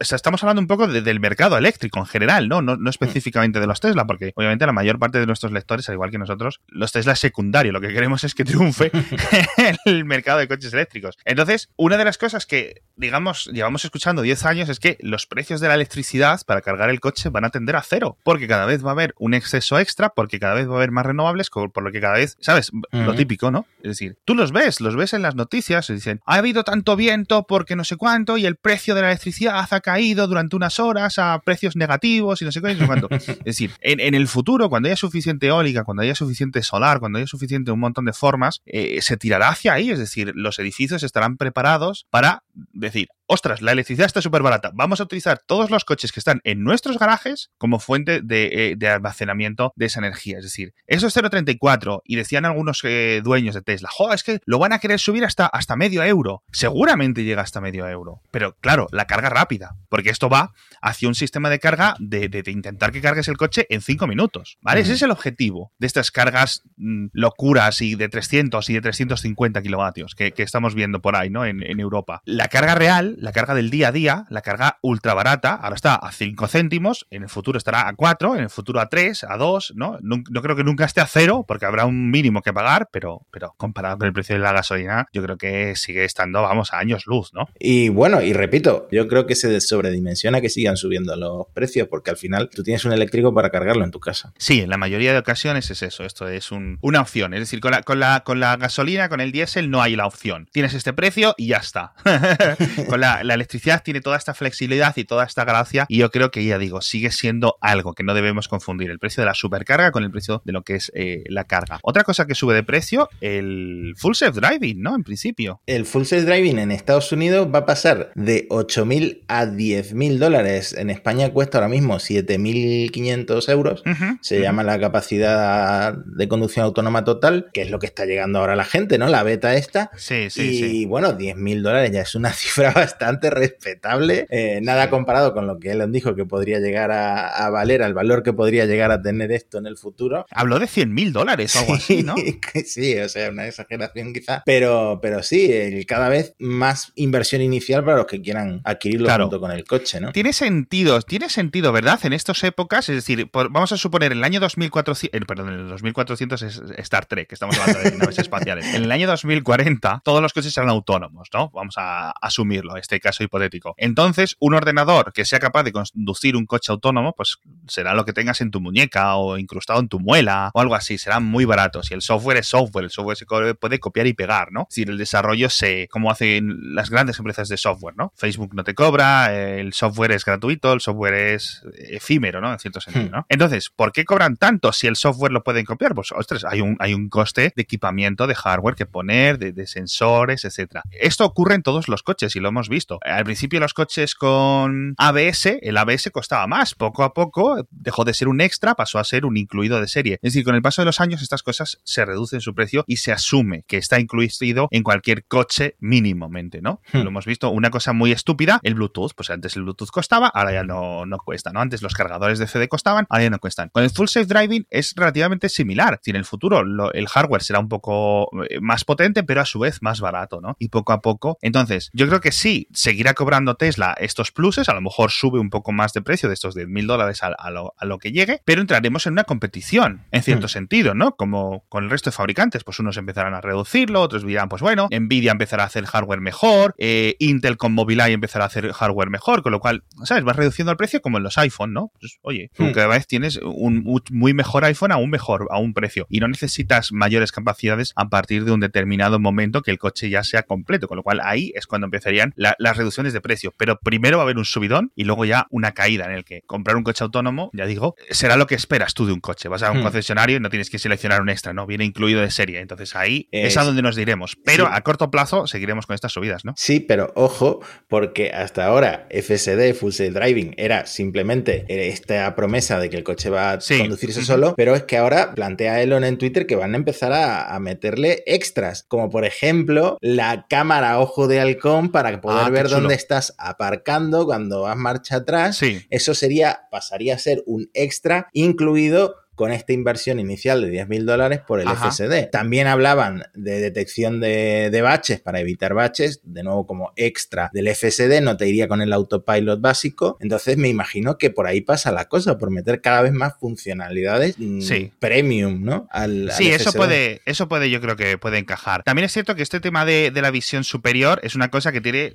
estamos 0.00 0.42
hablando 0.42 0.60
un 0.60 0.66
poco 0.66 0.86
del 0.86 1.20
mercado 1.20 1.56
eléctrico 1.56 1.98
en 1.98 2.06
general, 2.06 2.48
¿no? 2.48 2.62
¿no? 2.62 2.76
No 2.76 2.90
específicamente 2.90 3.60
de 3.60 3.66
los 3.66 3.80
Tesla, 3.80 4.06
porque 4.06 4.32
obviamente 4.36 4.66
la 4.66 4.72
mayor 4.72 4.98
parte 4.98 5.18
de 5.18 5.26
nuestros 5.26 5.52
lectores, 5.52 5.88
al 5.88 5.94
igual 5.94 6.10
que 6.10 6.18
nosotros, 6.18 6.60
los 6.68 6.92
Tesla 6.92 7.12
es 7.12 7.18
secundario. 7.18 7.72
Lo 7.72 7.80
que 7.80 7.88
queremos 7.88 8.24
es 8.24 8.34
que 8.34 8.44
triunfe 8.44 8.90
el 9.84 10.04
mercado 10.04 10.38
de 10.38 10.48
coches 10.48 10.72
eléctricos. 10.72 11.18
Entonces, 11.24 11.70
una 11.76 11.96
de 11.96 12.04
las 12.04 12.18
cosas 12.18 12.46
que, 12.46 12.82
digamos, 12.96 13.50
llevamos 13.52 13.84
escuchando 13.84 14.22
10 14.22 14.44
años 14.44 14.68
es 14.68 14.80
que 14.80 14.98
los 15.00 15.26
precios 15.26 15.60
de 15.60 15.68
la 15.68 15.74
electricidad 15.74 16.40
para 16.46 16.60
cargar 16.60 16.90
el 16.90 17.00
coche 17.00 17.28
van 17.28 17.44
a 17.44 17.50
tender 17.50 17.76
a 17.76 17.82
cero, 17.82 18.18
porque 18.22 18.48
cada 18.48 18.66
vez 18.66 18.84
va 18.84 18.90
a 18.90 18.92
haber 18.92 19.14
un 19.18 19.34
exceso 19.34 19.71
extra, 19.78 20.10
porque 20.10 20.38
cada 20.38 20.54
vez 20.54 20.68
va 20.68 20.74
a 20.74 20.76
haber 20.76 20.90
más 20.90 21.06
renovables, 21.06 21.50
por 21.50 21.82
lo 21.82 21.92
que 21.92 22.00
cada 22.00 22.14
vez, 22.14 22.36
¿sabes? 22.40 22.70
Lo 22.90 23.14
típico, 23.14 23.50
¿no? 23.50 23.66
Es 23.82 23.90
decir, 23.90 24.16
tú 24.24 24.34
los 24.34 24.52
ves, 24.52 24.80
los 24.80 24.96
ves 24.96 25.12
en 25.12 25.22
las 25.22 25.34
noticias, 25.34 25.90
y 25.90 25.94
dicen, 25.94 26.20
ha 26.26 26.36
habido 26.36 26.64
tanto 26.64 26.96
viento 26.96 27.46
porque 27.46 27.76
no 27.76 27.84
sé 27.84 27.96
cuánto 27.96 28.36
y 28.36 28.46
el 28.46 28.56
precio 28.56 28.94
de 28.94 29.02
la 29.02 29.08
electricidad 29.08 29.66
ha 29.70 29.80
caído 29.80 30.26
durante 30.26 30.56
unas 30.56 30.78
horas 30.80 31.18
a 31.18 31.40
precios 31.44 31.76
negativos 31.76 32.42
y 32.42 32.44
no 32.44 32.52
sé 32.52 32.60
qué, 32.60 32.74
no 32.74 32.80
sé 32.80 32.86
cuánto. 32.86 33.08
Es 33.42 33.44
decir, 33.44 33.72
en, 33.80 34.14
el 34.14 34.28
futuro, 34.28 34.68
cuando 34.68 34.88
haya 34.88 34.96
suficiente 34.96 35.48
eólica, 35.48 35.84
cuando 35.84 36.02
haya 36.02 36.14
suficiente 36.14 36.62
solar, 36.62 37.00
cuando 37.00 37.18
haya 37.18 37.26
suficiente 37.26 37.70
un 37.70 37.80
montón 37.80 38.04
de 38.04 38.12
formas, 38.12 38.62
eh, 38.66 39.00
se 39.02 39.16
tirará 39.16 39.48
hacia 39.48 39.72
ahí, 39.74 39.90
es 39.90 39.98
decir, 39.98 40.32
los 40.34 40.58
edificios 40.58 41.02
estarán 41.02 41.36
preparados 41.36 42.06
para 42.10 42.42
decir, 42.72 43.08
ostras, 43.26 43.62
la 43.62 43.72
electricidad 43.72 44.06
está 44.06 44.22
súper 44.22 44.42
barata, 44.42 44.70
vamos 44.74 45.00
a 45.00 45.04
utilizar 45.04 45.40
todos 45.46 45.70
los 45.70 45.84
coches 45.84 46.12
que 46.12 46.20
están 46.20 46.40
en 46.44 46.62
nuestros 46.62 46.98
garajes 46.98 47.50
como 47.58 47.78
fuente 47.78 48.20
de, 48.22 48.76
eh, 48.80 48.88
almacenamiento 48.88 49.72
de 49.76 49.86
esa 49.86 50.00
energía. 50.00 50.38
Es 50.38 50.44
decir, 50.44 50.74
eso 50.86 51.06
es 51.06 51.16
0,34 51.16 52.02
y 52.04 52.16
decían 52.16 52.44
algunos 52.44 52.80
eh, 52.84 53.20
dueños 53.24 53.54
de 53.54 53.62
Tesla, 53.62 53.88
jo, 53.90 54.12
es 54.12 54.22
que 54.22 54.40
lo 54.44 54.58
van 54.58 54.72
a 54.72 54.78
querer 54.78 54.98
subir 54.98 55.24
hasta, 55.24 55.46
hasta 55.46 55.76
medio 55.76 56.02
euro. 56.02 56.42
Seguramente 56.52 57.24
llega 57.24 57.42
hasta 57.42 57.60
medio 57.60 57.88
euro. 57.88 58.20
Pero 58.30 58.56
claro, 58.60 58.88
la 58.92 59.06
carga 59.06 59.28
rápida, 59.28 59.76
porque 59.88 60.10
esto 60.10 60.28
va 60.28 60.52
hacia 60.80 61.08
un 61.08 61.14
sistema 61.14 61.50
de 61.50 61.58
carga 61.58 61.96
de, 61.98 62.42
intentar 62.46 62.92
que 62.92 63.00
cargues 63.00 63.28
el 63.28 63.36
coche 63.36 63.66
en 63.70 63.80
5 63.80 64.06
minutos. 64.06 64.58
¿Vale? 64.60 64.80
Ese 64.80 64.94
es 64.94 65.02
el 65.02 65.10
objetivo 65.10 65.72
de 65.78 65.86
estas 65.86 66.10
cargas 66.10 66.62
mm, 66.76 67.06
locuras 67.12 67.80
y 67.80 67.94
de 67.94 68.08
300 68.08 68.68
y 68.68 68.74
de 68.74 68.80
350 68.80 69.62
kilovatios 69.62 70.14
que, 70.14 70.32
estamos 70.42 70.74
viendo 70.74 71.00
por 71.00 71.14
ahí, 71.14 71.30
¿no? 71.30 71.46
En, 71.46 71.62
en 71.62 71.78
Europa. 71.78 72.20
La 72.24 72.48
carga 72.48 72.74
real 72.74 73.16
la 73.22 73.30
carga 73.30 73.54
del 73.54 73.70
día 73.70 73.88
a 73.88 73.92
día, 73.92 74.26
la 74.30 74.42
carga 74.42 74.78
ultra 74.82 75.14
barata, 75.14 75.54
ahora 75.54 75.76
está 75.76 75.94
a 75.94 76.10
5 76.10 76.48
céntimos, 76.48 77.06
en 77.10 77.22
el 77.22 77.28
futuro 77.28 77.56
estará 77.56 77.86
a 77.86 77.94
4, 77.94 78.34
en 78.34 78.42
el 78.42 78.50
futuro 78.50 78.80
a 78.80 78.88
3, 78.88 79.24
a 79.24 79.36
2, 79.36 79.74
¿no? 79.76 79.96
No, 80.02 80.42
creo 80.42 80.56
que 80.56 80.64
nunca 80.64 80.84
esté 80.84 81.00
a 81.00 81.06
0, 81.06 81.44
porque 81.46 81.64
habrá 81.64 81.86
un 81.86 82.10
mínimo 82.10 82.42
que 82.42 82.52
pagar, 82.52 82.88
pero, 82.90 83.24
pero 83.30 83.54
comparado 83.56 83.98
con 83.98 84.08
el 84.08 84.12
precio 84.12 84.34
de 84.34 84.40
la 84.40 84.52
gasolina, 84.52 85.06
yo 85.12 85.22
creo 85.22 85.38
que 85.38 85.76
sigue 85.76 86.04
estando, 86.04 86.42
vamos, 86.42 86.72
a 86.72 86.78
años 86.78 87.06
luz, 87.06 87.32
¿no? 87.32 87.48
Y 87.60 87.90
bueno, 87.90 88.22
y 88.22 88.32
repito, 88.32 88.88
yo 88.90 89.06
creo 89.06 89.24
que 89.24 89.36
se 89.36 89.60
sobredimensiona 89.60 90.40
que 90.40 90.48
sigan 90.48 90.76
subiendo 90.76 91.14
los 91.14 91.46
precios, 91.54 91.86
porque 91.86 92.10
al 92.10 92.16
final 92.16 92.50
tú 92.52 92.64
tienes 92.64 92.84
un 92.84 92.92
eléctrico 92.92 93.32
para 93.32 93.50
cargarlo 93.50 93.84
en 93.84 93.92
tu 93.92 94.00
casa. 94.00 94.32
Sí, 94.36 94.62
en 94.62 94.70
la 94.70 94.78
mayoría 94.78 95.12
de 95.12 95.18
ocasiones 95.18 95.70
es 95.70 95.82
eso, 95.82 96.04
esto 96.04 96.26
es 96.26 96.50
una 96.50 97.00
opción, 97.00 97.34
es 97.34 97.40
decir, 97.40 97.60
con 97.60 97.70
la, 97.70 97.82
con 97.82 98.00
la, 98.00 98.24
con 98.24 98.40
la 98.40 98.56
gasolina, 98.56 99.08
con 99.08 99.20
el 99.20 99.30
diésel, 99.30 99.70
no 99.70 99.80
hay 99.80 99.94
la 99.94 100.06
opción. 100.06 100.48
Tienes 100.50 100.74
este 100.74 100.92
precio 100.92 101.36
y 101.38 101.46
ya 101.46 101.58
está. 101.58 101.94
con 102.88 103.00
la 103.02 103.12
la, 103.22 103.34
electricidad 103.34 103.82
tiene 103.82 104.00
toda 104.00 104.16
esta 104.16 104.34
flexibilidad 104.34 104.96
y 104.96 105.04
toda 105.04 105.24
esta 105.24 105.44
gracia 105.44 105.86
y 105.88 105.98
yo 105.98 106.10
creo 106.10 106.30
que 106.30 106.44
ya 106.44 106.58
digo, 106.58 106.80
sigue 106.80 107.10
siendo 107.10 107.56
algo 107.60 107.94
que 107.94 108.02
no 108.02 108.14
debemos 108.14 108.48
confundir, 108.48 108.90
el 108.90 108.98
precio 108.98 109.22
de 109.22 109.26
la 109.26 109.34
supercarga 109.34 109.90
con 109.90 110.04
el 110.04 110.10
precio 110.10 110.42
de 110.44 110.52
lo 110.52 110.62
que 110.62 110.76
es 110.76 110.92
eh, 110.94 111.24
la 111.26 111.44
carga. 111.44 111.80
Otra 111.82 112.04
cosa 112.04 112.26
que 112.26 112.34
sube 112.34 112.54
de 112.54 112.62
precio, 112.62 113.08
el 113.20 113.94
full 113.96 114.14
self 114.14 114.36
driving, 114.36 114.80
¿no? 114.80 114.94
En 114.94 115.02
principio. 115.02 115.60
El 115.66 115.86
full 115.86 116.04
self 116.04 116.24
driving 116.24 116.58
en 116.58 116.70
Estados 116.70 117.12
Unidos 117.12 117.48
va 117.52 117.60
a 117.60 117.66
pasar 117.66 118.12
de 118.14 118.48
8.000 118.48 119.22
a 119.28 119.46
10.000 119.46 120.18
dólares. 120.18 120.74
En 120.74 120.90
España 120.90 121.30
cuesta 121.30 121.58
ahora 121.58 121.68
mismo 121.68 121.96
7.500 121.96 123.48
euros. 123.50 123.82
Se 124.20 124.40
llama 124.40 124.62
la 124.62 124.78
capacidad 124.78 125.94
de 125.94 126.28
conducción 126.28 126.64
autónoma 126.64 127.04
total, 127.04 127.50
que 127.52 127.62
es 127.62 127.70
lo 127.70 127.78
que 127.78 127.86
está 127.86 128.06
llegando 128.06 128.38
ahora 128.38 128.56
la 128.56 128.64
gente, 128.64 128.98
¿no? 128.98 129.08
La 129.08 129.22
beta 129.22 129.54
esta. 129.54 129.90
Sí, 129.96 130.30
sí, 130.30 130.42
y, 130.42 130.58
sí. 130.58 130.86
Bueno, 130.86 131.18
10.000 131.18 131.62
dólares 131.62 131.90
ya 131.90 132.02
es 132.02 132.14
una 132.14 132.32
cifra 132.32 132.70
bastante 132.72 132.91
bastante 132.92 133.30
respetable. 133.30 134.26
Eh, 134.30 134.60
nada 134.62 134.90
comparado 134.90 135.32
con 135.32 135.46
lo 135.46 135.58
que 135.58 135.70
él 135.70 135.90
dijo 135.90 136.14
que 136.14 136.24
podría 136.24 136.58
llegar 136.58 136.90
a, 136.92 137.48
valer, 137.50 137.82
al 137.82 137.94
valor 137.94 138.22
que 138.22 138.32
podría 138.32 138.66
llegar 138.66 138.90
a 138.90 139.02
tener 139.02 139.32
esto 139.32 139.58
en 139.58 139.66
el 139.66 139.76
futuro. 139.76 140.26
Habló 140.30 140.58
de 140.58 140.66
100 140.66 140.92
mil 140.92 141.12
dólares 141.12 141.56
o 141.56 141.60
algo 141.60 141.74
así, 141.74 142.02
¿no? 142.02 142.14
sí, 142.66 142.98
o 142.98 143.08
sea, 143.08 143.30
una 143.30 143.46
exageración 143.46 144.12
quizá. 144.12 144.42
Pero, 144.44 144.98
pero 145.02 145.22
sí, 145.22 145.84
cada 145.86 146.08
vez 146.08 146.34
más 146.38 146.92
inversión 146.94 147.42
inicial 147.42 147.84
para 147.84 147.98
los 147.98 148.06
que 148.06 148.20
quieran 148.20 148.60
adquirirlo 148.64 149.10
junto 149.10 149.40
con 149.40 149.50
el 149.50 149.64
coche, 149.64 150.00
¿no? 150.00 150.12
Tiene 150.12 150.32
sentido, 150.32 151.00
tiene 151.02 151.28
sentido, 151.28 151.72
¿verdad? 151.72 151.98
En 152.04 152.12
estas 152.12 152.42
épocas, 152.44 152.88
es 152.88 152.96
decir, 152.96 153.28
vamos 153.32 153.72
a 153.72 153.76
suponer 153.76 154.12
el 154.12 154.22
año 154.22 154.40
2400, 154.40 155.04
eh, 155.04 155.20
perdón, 155.26 155.48
el 155.48 155.68
2400 155.68 156.42
es 156.42 156.62
Star 156.78 157.06
Trek, 157.06 157.32
estamos 157.32 157.58
hablando 157.58 157.90
de 157.90 157.96
naves 157.96 158.18
espaciales. 158.18 158.74
En 158.74 158.84
el 158.84 158.92
año 158.92 159.06
2040 159.06 160.02
todos 160.04 160.20
los 160.20 160.32
coches 160.32 160.52
serán 160.52 160.70
autónomos, 160.70 161.28
¿no? 161.32 161.50
Vamos 161.50 161.74
a 161.78 162.10
asumirlo. 162.10 162.76
Este 162.82 162.98
caso 162.98 163.22
hipotético. 163.22 163.74
Entonces, 163.78 164.36
un 164.40 164.54
ordenador 164.54 165.12
que 165.12 165.24
sea 165.24 165.38
capaz 165.38 165.62
de 165.62 165.70
conducir 165.70 166.36
un 166.36 166.46
coche 166.46 166.72
autónomo, 166.72 167.14
pues 167.16 167.36
será 167.68 167.94
lo 167.94 168.04
que 168.04 168.12
tengas 168.12 168.40
en 168.40 168.50
tu 168.50 168.60
muñeca 168.60 169.14
o 169.14 169.38
incrustado 169.38 169.78
en 169.78 169.88
tu 169.88 170.00
muela 170.00 170.50
o 170.52 170.60
algo 170.60 170.74
así, 170.74 170.98
serán 170.98 171.24
muy 171.24 171.44
baratos. 171.44 171.90
Y 171.92 171.94
el 171.94 172.02
software 172.02 172.38
es 172.38 172.48
software, 172.48 172.84
el 172.84 172.90
software 172.90 173.16
se 173.16 173.24
puede 173.24 173.78
copiar 173.78 174.08
y 174.08 174.14
pegar, 174.14 174.50
¿no? 174.50 174.62
Es 174.62 174.74
decir, 174.74 174.90
el 174.90 174.98
desarrollo 174.98 175.48
se, 175.48 175.86
como 175.88 176.10
hacen 176.10 176.74
las 176.74 176.90
grandes 176.90 177.18
empresas 177.18 177.48
de 177.48 177.56
software, 177.56 177.94
¿no? 177.96 178.12
Facebook 178.16 178.52
no 178.54 178.64
te 178.64 178.74
cobra, 178.74 179.32
el 179.32 179.72
software 179.72 180.10
es 180.10 180.24
gratuito, 180.24 180.72
el 180.72 180.80
software 180.80 181.14
es 181.14 181.62
efímero, 181.88 182.40
¿no? 182.40 182.52
En 182.52 182.58
cierto 182.58 182.80
sentido, 182.80 183.06
hmm. 183.06 183.12
¿no? 183.12 183.26
Entonces, 183.28 183.70
¿por 183.70 183.92
qué 183.92 184.04
cobran 184.04 184.36
tanto 184.36 184.72
si 184.72 184.88
el 184.88 184.96
software 184.96 185.30
lo 185.30 185.44
pueden 185.44 185.64
copiar? 185.64 185.94
Pues, 185.94 186.10
ostras, 186.10 186.44
hay 186.44 186.60
un, 186.60 186.76
hay 186.80 186.94
un 186.94 187.08
coste 187.08 187.52
de 187.54 187.62
equipamiento, 187.62 188.26
de 188.26 188.34
hardware 188.34 188.74
que 188.74 188.86
poner, 188.86 189.38
de, 189.38 189.52
de 189.52 189.66
sensores, 189.68 190.44
etcétera. 190.44 190.82
Esto 190.90 191.24
ocurre 191.24 191.54
en 191.54 191.62
todos 191.62 191.88
los 191.88 192.02
coches 192.02 192.34
y 192.34 192.40
lo 192.40 192.48
hemos 192.48 192.68
visto. 192.72 192.98
Al 193.02 193.24
principio 193.24 193.60
los 193.60 193.74
coches 193.74 194.14
con 194.14 194.94
ABS, 194.98 195.58
el 195.62 195.76
ABS 195.76 196.10
costaba 196.10 196.46
más. 196.46 196.74
Poco 196.74 197.04
a 197.04 197.14
poco 197.14 197.66
dejó 197.70 198.04
de 198.04 198.14
ser 198.14 198.28
un 198.28 198.40
extra, 198.40 198.74
pasó 198.74 198.98
a 198.98 199.04
ser 199.04 199.24
un 199.24 199.36
incluido 199.36 199.80
de 199.80 199.86
serie. 199.86 200.14
Es 200.22 200.32
decir, 200.32 200.44
con 200.44 200.54
el 200.54 200.62
paso 200.62 200.82
de 200.82 200.86
los 200.86 201.00
años 201.00 201.22
estas 201.22 201.42
cosas 201.42 201.78
se 201.84 202.04
reducen 202.04 202.40
su 202.40 202.54
precio 202.54 202.84
y 202.86 202.96
se 202.96 203.12
asume 203.12 203.64
que 203.66 203.76
está 203.76 204.00
incluido 204.00 204.68
en 204.70 204.82
cualquier 204.82 205.24
coche 205.24 205.76
mínimamente, 205.80 206.60
¿no? 206.60 206.80
Hmm. 206.92 207.02
Lo 207.02 207.08
hemos 207.08 207.26
visto, 207.26 207.50
una 207.50 207.70
cosa 207.70 207.92
muy 207.92 208.12
estúpida, 208.12 208.60
el 208.62 208.74
Bluetooth. 208.74 209.12
Pues 209.14 209.30
antes 209.30 209.56
el 209.56 209.62
Bluetooth 209.62 209.90
costaba, 209.90 210.28
ahora 210.28 210.52
ya 210.52 210.64
no, 210.64 211.06
no 211.06 211.18
cuesta, 211.18 211.52
¿no? 211.52 211.60
Antes 211.60 211.82
los 211.82 211.94
cargadores 211.94 212.38
de 212.38 212.46
CD 212.46 212.68
costaban, 212.68 213.06
ahora 213.08 213.24
ya 213.24 213.30
no 213.30 213.38
cuestan. 213.38 213.68
Con 213.70 213.84
el 213.84 213.90
Full 213.90 214.06
Safe 214.06 214.26
Driving 214.26 214.66
es 214.70 214.94
relativamente 214.96 215.48
similar. 215.48 216.00
En 216.06 216.16
el 216.16 216.24
futuro 216.24 216.62
el 216.92 217.08
hardware 217.08 217.42
será 217.42 217.58
un 217.58 217.68
poco 217.68 218.28
eh, 218.48 218.60
más 218.60 218.84
potente, 218.84 219.22
pero 219.22 219.40
a 219.40 219.46
su 219.46 219.58
vez 219.58 219.82
más 219.82 220.00
barato, 220.00 220.40
¿no? 220.40 220.56
Y 220.58 220.68
poco 220.68 220.92
a 220.92 221.00
poco. 221.00 221.38
Entonces, 221.40 221.90
yo 221.92 222.06
creo 222.06 222.20
que 222.20 222.32
sí, 222.32 222.61
seguirá 222.72 223.14
cobrando 223.14 223.56
Tesla 223.56 223.94
estos 223.98 224.32
pluses, 224.32 224.68
a 224.68 224.74
lo 224.74 224.80
mejor 224.80 225.10
sube 225.10 225.38
un 225.38 225.50
poco 225.50 225.72
más 225.72 225.92
de 225.92 226.02
precio 226.02 226.28
de 226.28 226.34
estos 226.34 226.54
10 226.54 226.68
mil 226.68 226.86
dólares 226.86 227.20
a, 227.22 227.50
lo, 227.50 227.98
que 227.98 228.12
llegue, 228.12 228.40
pero 228.44 228.60
entraremos 228.60 229.06
en 229.06 229.12
una 229.12 229.24
competición, 229.24 230.04
en 230.10 230.22
cierto 230.22 230.46
hmm. 230.46 230.50
sentido, 230.50 230.94
¿no? 230.94 231.16
Como 231.16 231.64
con 231.68 231.84
el 231.84 231.90
resto 231.90 232.10
de 232.10 232.16
fabricantes, 232.16 232.64
pues 232.64 232.78
unos 232.78 232.96
empezarán 232.96 233.34
a 233.34 233.40
reducirlo, 233.40 234.00
otros 234.00 234.26
dirán, 234.26 234.48
pues 234.48 234.62
bueno, 234.62 234.88
Nvidia 234.90 235.32
empezará 235.32 235.64
a 235.64 235.66
hacer 235.66 235.84
hardware 235.86 236.20
mejor, 236.20 236.74
eh, 236.78 237.16
Intel 237.18 237.56
con 237.56 237.72
Mobileye 237.72 238.12
empezará 238.12 238.44
a 238.44 238.48
hacer 238.48 238.72
hardware 238.72 239.10
mejor, 239.10 239.42
con 239.42 239.52
lo 239.52 239.60
cual, 239.60 239.84
¿sabes? 240.04 240.24
Vas 240.24 240.36
reduciendo 240.36 240.70
el 240.70 240.76
precio 240.76 241.00
como 241.00 241.18
en 241.18 241.24
los 241.24 241.38
iPhone, 241.38 241.72
¿no? 241.72 241.92
Pues, 242.00 242.18
oye, 242.22 242.50
hmm. 242.56 242.70
cada 242.72 242.88
vez 242.88 243.06
tienes 243.06 243.38
un 243.42 243.84
muy 244.10 244.34
mejor 244.34 244.64
iPhone 244.64 244.92
a 244.92 244.96
un 244.96 245.10
mejor, 245.10 245.48
a 245.50 245.58
un 245.58 245.74
precio, 245.74 246.06
y 246.08 246.20
no 246.20 246.28
necesitas 246.28 246.92
mayores 246.92 247.32
capacidades 247.32 247.92
a 247.96 248.08
partir 248.08 248.44
de 248.44 248.52
un 248.52 248.60
determinado 248.60 249.18
momento 249.18 249.62
que 249.62 249.70
el 249.70 249.78
coche 249.78 250.10
ya 250.10 250.24
sea 250.24 250.42
completo, 250.42 250.88
con 250.88 250.96
lo 250.96 251.02
cual 251.02 251.20
ahí 251.22 251.52
es 251.54 251.66
cuando 251.66 251.86
empezarían 251.86 252.32
las 252.58 252.76
reducciones 252.76 253.12
de 253.12 253.20
precio, 253.20 253.52
pero 253.56 253.78
primero 253.78 254.18
va 254.18 254.22
a 254.22 254.26
haber 254.26 254.38
un 254.38 254.44
subidón 254.44 254.92
y 254.94 255.04
luego 255.04 255.24
ya 255.24 255.46
una 255.50 255.72
caída 255.72 256.06
en 256.06 256.12
el 256.12 256.24
que 256.24 256.42
comprar 256.46 256.76
un 256.76 256.84
coche 256.84 257.04
autónomo, 257.04 257.50
ya 257.52 257.66
digo, 257.66 257.94
será 258.10 258.36
lo 258.36 258.46
que 258.46 258.54
esperas 258.54 258.94
tú 258.94 259.06
de 259.06 259.12
un 259.12 259.20
coche. 259.20 259.48
Vas 259.48 259.62
a 259.62 259.70
un 259.70 259.80
hmm. 259.80 259.82
concesionario 259.82 260.36
y 260.36 260.40
no 260.40 260.50
tienes 260.50 260.70
que 260.70 260.78
seleccionar 260.78 261.20
un 261.20 261.28
extra, 261.28 261.52
¿no? 261.52 261.66
Viene 261.66 261.84
incluido 261.84 262.20
de 262.20 262.30
serie. 262.30 262.60
Entonces 262.60 262.94
ahí 262.96 263.28
es, 263.32 263.56
a 263.56 263.64
donde 263.64 263.82
nos 263.82 263.96
diremos. 263.96 264.36
Pero 264.44 264.66
a 264.66 264.80
corto 264.82 265.10
plazo 265.10 265.46
seguiremos 265.46 265.86
con 265.86 265.94
estas 265.94 266.12
subidas, 266.12 266.44
¿no? 266.44 266.54
Sí, 266.56 266.80
pero 266.80 267.12
ojo, 267.14 267.60
porque 267.88 268.30
hasta 268.30 268.66
ahora 268.66 269.06
FSD, 269.10 269.74
Full 269.74 269.92
Self 269.92 270.14
Driving, 270.14 270.54
era 270.56 270.86
simplemente 270.86 271.64
esta 271.68 272.34
promesa 272.34 272.78
de 272.78 272.90
que 272.90 272.96
el 272.96 273.04
coche 273.04 273.30
va 273.30 273.52
a 273.52 273.58
conducirse 273.58 274.24
solo, 274.24 274.54
pero 274.56 274.74
es 274.74 274.84
que 274.84 274.96
ahora 274.96 275.34
plantea 275.34 275.82
Elon 275.82 276.04
en 276.04 276.18
Twitter 276.18 276.46
que 276.46 276.56
van 276.56 276.74
a 276.74 276.76
empezar 276.76 277.12
a, 277.12 277.58
meterle 277.62 278.24
extras, 278.26 278.84
como 278.88 279.08
por 279.08 279.24
ejemplo 279.24 279.96
la 280.00 280.46
cámara 280.48 280.98
ojo 280.98 281.28
de 281.28 281.38
halcón 281.40 281.92
para 281.92 282.20
poder 282.20 282.41
ah, 282.46 282.50
ver 282.50 282.68
dónde 282.68 282.94
estás 282.94 283.34
aparcando 283.38 284.26
cuando 284.26 284.62
vas 284.62 284.76
marcha 284.76 285.16
atrás. 285.16 285.60
Eso 285.90 286.14
sería, 286.14 286.62
pasaría 286.70 287.14
a 287.14 287.18
ser 287.18 287.42
un 287.46 287.70
extra 287.74 288.28
incluido 288.32 289.16
con 289.34 289.50
esta 289.50 289.72
inversión 289.72 290.20
inicial 290.20 290.60
de 290.62 290.70
10 290.70 290.88
mil 290.88 291.06
dólares 291.06 291.40
por 291.46 291.60
el 291.60 291.68
FSD. 291.68 292.30
También 292.30 292.66
hablaban 292.66 293.24
de 293.34 293.60
detección 293.60 294.20
de, 294.20 294.80
baches 294.82 295.20
para 295.20 295.40
evitar 295.40 295.74
baches, 295.74 296.20
de 296.24 296.42
nuevo 296.42 296.66
como 296.66 296.92
extra 296.96 297.50
del 297.52 297.72
FSD, 297.74 298.20
no 298.20 298.36
te 298.36 298.48
iría 298.48 298.68
con 298.68 298.82
el 298.82 298.92
autopilot 298.92 299.60
básico. 299.60 300.16
Entonces 300.20 300.56
me 300.56 300.68
imagino 300.68 301.18
que 301.18 301.30
por 301.30 301.46
ahí 301.46 301.60
pasa 301.60 301.92
la 301.92 302.06
cosa, 302.06 302.36
por 302.36 302.50
meter 302.50 302.80
cada 302.80 303.02
vez 303.02 303.12
más 303.12 303.34
funcionalidades 303.38 304.36
mm, 304.38 304.60
premium, 304.98 305.62
¿no? 305.62 305.86
Al, 305.90 306.30
sí, 306.32 306.48
eso 306.48 306.72
puede, 306.72 307.22
eso 307.24 307.48
puede, 307.48 307.70
yo 307.70 307.80
creo 307.80 307.96
que 307.96 308.18
puede 308.18 308.38
encajar. 308.38 308.82
También 308.82 309.06
es 309.06 309.12
cierto 309.12 309.34
que 309.34 309.42
este 309.42 309.60
tema 309.60 309.84
de, 309.84 310.12
la 310.22 310.30
visión 310.30 310.62
superior 310.62 311.20
es 311.24 311.34
una 311.34 311.50
cosa 311.50 311.72
que 311.72 311.80
tiene, 311.80 312.12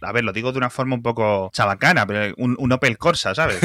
a 0.00 0.12
ver, 0.12 0.24
lo 0.24 0.32
digo 0.32 0.50
de 0.50 0.58
una 0.58 0.70
forma 0.70 0.96
un 0.96 1.02
poco 1.02 1.50
chabacana, 1.52 2.06
pero 2.06 2.34
un, 2.36 2.72
Opel 2.72 2.98
Corsa, 2.98 3.34
¿sabes? 3.34 3.58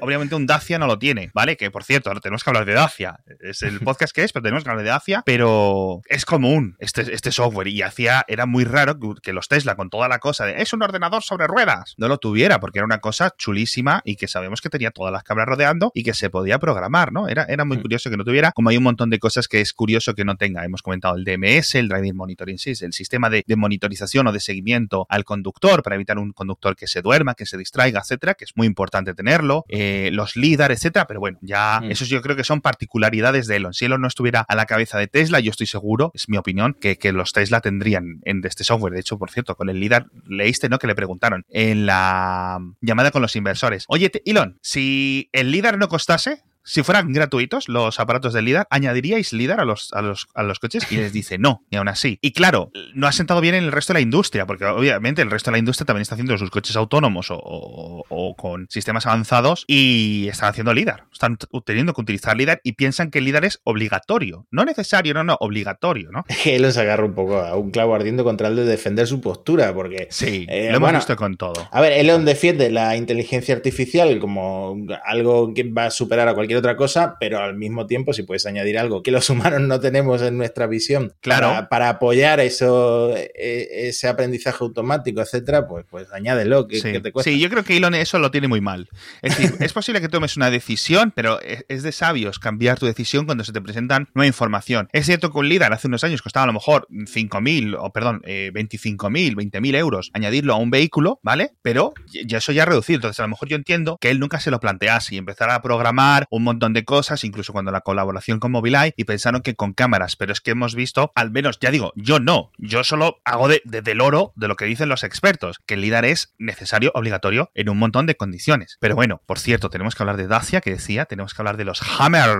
obviamente 0.00 0.34
un 0.34 0.46
Dacia 0.46 0.78
no 0.78 0.86
lo 0.86 0.98
tiene, 0.98 1.30
¿vale? 1.32 1.56
Que 1.56 1.70
por 1.70 1.84
cierto, 1.84 2.03
tenemos 2.20 2.44
que 2.44 2.50
hablar 2.50 2.64
de 2.64 2.74
Dacia. 2.74 3.20
Es 3.40 3.62
el 3.62 3.80
podcast 3.80 4.14
que 4.14 4.22
es, 4.22 4.32
pero 4.32 4.42
tenemos 4.42 4.64
que 4.64 4.70
hablar 4.70 4.84
de 4.84 4.90
Dacia. 4.90 5.22
Pero 5.24 6.00
es 6.08 6.24
común 6.24 6.76
este, 6.78 7.12
este 7.14 7.32
software 7.32 7.68
y 7.68 7.82
hacía, 7.82 8.24
era 8.28 8.46
muy 8.46 8.64
raro 8.64 8.98
que, 9.22 9.32
los 9.32 9.48
Tesla 9.48 9.74
con 9.74 9.90
toda 9.90 10.08
la 10.08 10.20
cosa 10.20 10.46
de 10.46 10.62
es 10.62 10.72
un 10.72 10.82
ordenador 10.82 11.22
sobre 11.22 11.48
ruedas, 11.48 11.94
no 11.98 12.06
lo 12.06 12.18
tuviera 12.18 12.60
porque 12.60 12.78
era 12.78 12.86
una 12.86 13.00
cosa 13.00 13.34
chulísima 13.36 14.00
y 14.04 14.16
que 14.16 14.28
sabemos 14.28 14.60
que 14.60 14.70
tenía 14.70 14.92
todas 14.92 15.12
las 15.12 15.24
cabras 15.24 15.48
rodeando 15.48 15.90
y 15.92 16.04
que 16.04 16.14
se 16.14 16.30
podía 16.30 16.58
programar, 16.58 17.12
¿no? 17.12 17.28
Era, 17.28 17.44
era 17.44 17.64
muy 17.64 17.78
mm. 17.78 17.82
curioso 17.82 18.10
que 18.10 18.16
no 18.16 18.24
tuviera, 18.24 18.52
como 18.52 18.70
hay 18.70 18.76
un 18.76 18.84
montón 18.84 19.10
de 19.10 19.18
cosas 19.18 19.48
que 19.48 19.60
es 19.60 19.72
curioso 19.72 20.14
que 20.14 20.24
no 20.24 20.36
tenga. 20.36 20.64
Hemos 20.64 20.82
comentado 20.82 21.16
el 21.16 21.24
DMS, 21.24 21.74
el 21.74 21.88
Driving 21.88 22.16
Monitoring 22.16 22.58
System, 22.58 22.88
el 22.88 22.92
sistema 22.92 23.30
de, 23.30 23.44
monitorización 23.56 24.26
o 24.26 24.32
de 24.32 24.40
seguimiento 24.40 25.06
al 25.08 25.24
conductor 25.24 25.82
para 25.82 25.96
evitar 25.96 26.18
un 26.18 26.32
conductor 26.32 26.76
que 26.76 26.86
se 26.86 27.02
duerma, 27.02 27.34
que 27.34 27.46
se 27.46 27.56
distraiga, 27.56 28.00
etcétera, 28.00 28.34
que 28.34 28.44
es 28.44 28.52
muy 28.56 28.66
importante 28.66 29.14
tenerlo, 29.14 29.64
eh, 29.68 30.10
los 30.12 30.36
LIDAR, 30.36 30.72
etcétera, 30.72 31.06
pero 31.06 31.20
bueno, 31.20 31.38
ya 31.40 31.80
mm. 31.80 31.90
Eso 31.94 32.04
yo 32.06 32.22
creo 32.22 32.34
que 32.34 32.42
son 32.42 32.60
particularidades 32.60 33.46
de 33.46 33.54
Elon. 33.54 33.72
Si 33.72 33.84
Elon 33.84 34.00
no 34.00 34.08
estuviera 34.08 34.40
a 34.48 34.56
la 34.56 34.66
cabeza 34.66 34.98
de 34.98 35.06
Tesla, 35.06 35.38
yo 35.38 35.52
estoy 35.52 35.68
seguro, 35.68 36.10
es 36.12 36.28
mi 36.28 36.36
opinión, 36.36 36.74
que, 36.74 36.98
los 37.12 37.32
Tesla 37.32 37.60
tendrían 37.60 38.20
en 38.24 38.44
este 38.44 38.64
software. 38.64 38.94
De 38.94 38.98
hecho, 38.98 39.16
por 39.16 39.30
cierto, 39.30 39.54
con 39.54 39.68
el 39.68 39.78
líder 39.78 40.06
leíste, 40.26 40.68
¿no? 40.68 40.80
Que 40.80 40.88
le 40.88 40.96
preguntaron 40.96 41.44
en 41.50 41.86
la 41.86 42.58
llamada 42.80 43.12
con 43.12 43.22
los 43.22 43.36
inversores. 43.36 43.84
Oye, 43.86 44.10
Elon, 44.24 44.58
si 44.60 45.28
el 45.30 45.52
líder 45.52 45.78
no 45.78 45.86
costase, 45.86 46.42
si 46.64 46.82
fueran 46.82 47.12
gratuitos 47.12 47.68
los 47.68 48.00
aparatos 48.00 48.32
de 48.32 48.42
LIDAR, 48.42 48.66
¿añadiríais 48.70 49.32
LIDAR 49.32 49.60
a 49.60 49.64
los, 49.64 49.92
a 49.92 50.00
los, 50.00 50.26
a 50.34 50.42
los 50.42 50.58
coches? 50.58 50.90
Y 50.90 50.96
les 50.96 51.12
dice 51.12 51.36
no, 51.38 51.62
y 51.70 51.76
aún 51.76 51.88
así. 51.88 52.18
Y 52.22 52.32
claro, 52.32 52.72
no 52.94 53.06
ha 53.06 53.12
sentado 53.12 53.40
bien 53.40 53.54
en 53.54 53.64
el 53.64 53.72
resto 53.72 53.92
de 53.92 53.98
la 53.98 54.02
industria, 54.02 54.46
porque 54.46 54.64
obviamente 54.64 55.20
el 55.20 55.30
resto 55.30 55.50
de 55.50 55.52
la 55.52 55.58
industria 55.58 55.84
también 55.86 56.02
está 56.02 56.14
haciendo 56.14 56.36
sus 56.38 56.50
coches 56.50 56.74
autónomos 56.76 57.28
o, 57.30 58.34
con 58.38 58.66
sistemas 58.70 59.06
avanzados 59.06 59.64
y 59.66 60.26
están 60.28 60.48
haciendo 60.48 60.72
LIDAR. 60.72 61.04
Están 61.12 61.36
teniendo 61.64 61.92
que 61.92 62.00
utilizar 62.00 62.36
LIDAR 62.36 62.60
y 62.64 62.72
piensan 62.72 63.10
que 63.10 63.18
el 63.18 63.26
LIDAR 63.26 63.44
es 63.44 63.60
obligatorio. 63.64 64.46
No 64.50 64.64
necesario, 64.64 65.12
no, 65.12 65.22
no, 65.22 65.36
obligatorio, 65.40 66.10
¿no? 66.10 66.24
Que 66.24 66.56
él 66.56 66.72
se 66.72 66.80
agarra 66.80 67.04
un 67.04 67.14
poco 67.14 67.38
a 67.38 67.56
un 67.56 67.70
clavo 67.70 67.94
ardiendo 67.94 68.24
contra 68.24 68.48
el 68.48 68.56
de 68.56 68.64
defender 68.64 69.06
su 69.06 69.20
postura, 69.20 69.74
porque... 69.74 70.08
Sí, 70.10 70.46
eh, 70.48 70.68
lo 70.70 70.78
hemos 70.78 70.92
visto 70.92 71.16
con 71.16 71.36
todo. 71.36 71.68
A 71.70 71.80
ver, 71.80 71.92
Elon 71.92 72.24
defiende 72.24 72.70
la 72.70 72.96
inteligencia 72.96 73.54
artificial 73.54 74.18
como 74.18 74.76
algo 75.04 75.52
que 75.52 75.64
va 75.64 75.86
a 75.86 75.90
superar 75.90 76.28
a 76.28 76.34
cualquier 76.34 76.53
otra 76.56 76.76
cosa, 76.76 77.16
pero 77.18 77.38
al 77.38 77.56
mismo 77.56 77.86
tiempo, 77.86 78.12
si 78.12 78.22
puedes 78.22 78.46
añadir 78.46 78.78
algo 78.78 79.02
que 79.02 79.10
los 79.10 79.28
humanos 79.30 79.60
no 79.62 79.80
tenemos 79.80 80.22
en 80.22 80.36
nuestra 80.36 80.66
visión 80.66 81.12
claro. 81.20 81.68
para, 81.68 81.88
apoyar 81.88 82.40
eso, 82.40 83.14
e, 83.16 83.88
ese 83.88 84.08
aprendizaje 84.08 84.58
automático, 84.60 85.20
etcétera, 85.20 85.66
pues, 85.66 85.84
pues 85.88 86.12
añádelo, 86.12 86.66
que, 86.66 86.80
sí. 86.80 87.00
te 87.00 87.12
cuesta. 87.12 87.30
Sí, 87.30 87.38
yo 87.38 87.48
creo 87.50 87.64
que 87.64 87.76
Elon 87.76 87.94
eso 87.94 88.18
lo 88.18 88.30
tiene 88.30 88.48
muy 88.48 88.60
mal. 88.60 88.88
Es 89.22 89.36
decir, 89.36 89.54
es 89.60 89.72
posible 89.72 90.00
que 90.00 90.08
tomes 90.08 90.36
una 90.36 90.50
decisión, 90.50 91.12
pero 91.14 91.38
es 91.42 91.82
de 91.82 91.92
sabios 91.92 92.38
cambiar 92.38 92.78
tu 92.78 92.86
decisión 92.86 93.26
cuando 93.26 93.44
se 93.44 93.52
te 93.52 93.60
presentan 93.60 94.08
nueva 94.14 94.26
información. 94.26 94.88
Es 94.92 95.06
cierto 95.06 95.32
que 95.32 95.38
un 95.38 95.48
líder 95.48 95.72
hace 95.72 95.88
unos 95.88 96.04
años 96.04 96.22
costaba 96.22 96.44
a 96.44 96.46
lo 96.46 96.52
mejor 96.52 96.86
5.000, 96.90 97.76
o 97.78 97.92
perdón, 97.92 98.22
eh, 98.24 98.50
25.000, 98.54 99.34
20.000 99.34 99.76
euros 99.76 100.10
añadirlo 100.12 100.54
a 100.54 100.56
un 100.56 100.70
vehículo, 100.70 101.20
¿vale? 101.22 101.52
Pero 101.62 101.94
ya 102.06 102.38
eso 102.38 102.52
ya 102.52 102.62
ha 102.62 102.66
reducido. 102.66 102.96
Entonces, 102.96 103.20
a 103.20 103.24
lo 103.24 103.28
mejor 103.28 103.48
yo 103.48 103.56
entiendo 103.56 103.98
que 104.00 104.10
él 104.10 104.20
nunca 104.20 104.40
se 104.40 104.50
lo 104.50 104.60
plantease 104.60 105.14
y 105.14 105.18
empezar 105.18 105.50
a 105.50 105.62
programar 105.62 106.26
un 106.30 106.43
montón 106.44 106.72
de 106.72 106.84
cosas, 106.84 107.24
incluso 107.24 107.52
cuando 107.52 107.72
la 107.72 107.80
colaboración 107.80 108.40
con 108.40 108.52
Mobileye, 108.52 108.94
y 108.96 109.04
pensaron 109.04 109.42
que 109.42 109.54
con 109.54 109.72
cámaras, 109.72 110.16
pero 110.16 110.32
es 110.32 110.40
que 110.40 110.52
hemos 110.52 110.74
visto, 110.74 111.12
al 111.14 111.30
menos, 111.30 111.58
ya 111.60 111.70
digo, 111.70 111.92
yo 111.96 112.20
no, 112.20 112.50
yo 112.58 112.84
solo 112.84 113.18
hago 113.24 113.48
de, 113.48 113.62
del 113.64 114.00
oro 114.00 114.32
de 114.36 114.48
lo 114.48 114.56
que 114.56 114.64
dicen 114.64 114.88
los 114.88 115.04
expertos, 115.04 115.58
que 115.66 115.74
el 115.74 115.80
LIDAR 115.80 116.04
es 116.04 116.34
necesario, 116.38 116.90
obligatorio, 116.94 117.50
en 117.54 117.68
un 117.68 117.78
montón 117.78 118.06
de 118.06 118.16
condiciones. 118.16 118.76
Pero 118.80 118.94
bueno, 118.94 119.22
por 119.26 119.38
cierto, 119.38 119.70
tenemos 119.70 119.94
que 119.94 120.02
hablar 120.02 120.16
de 120.16 120.26
Dacia, 120.26 120.60
que 120.60 120.70
decía, 120.70 121.06
tenemos 121.06 121.34
que 121.34 121.42
hablar 121.42 121.56
de 121.56 121.64
los 121.64 121.80
Hammer, 121.98 122.36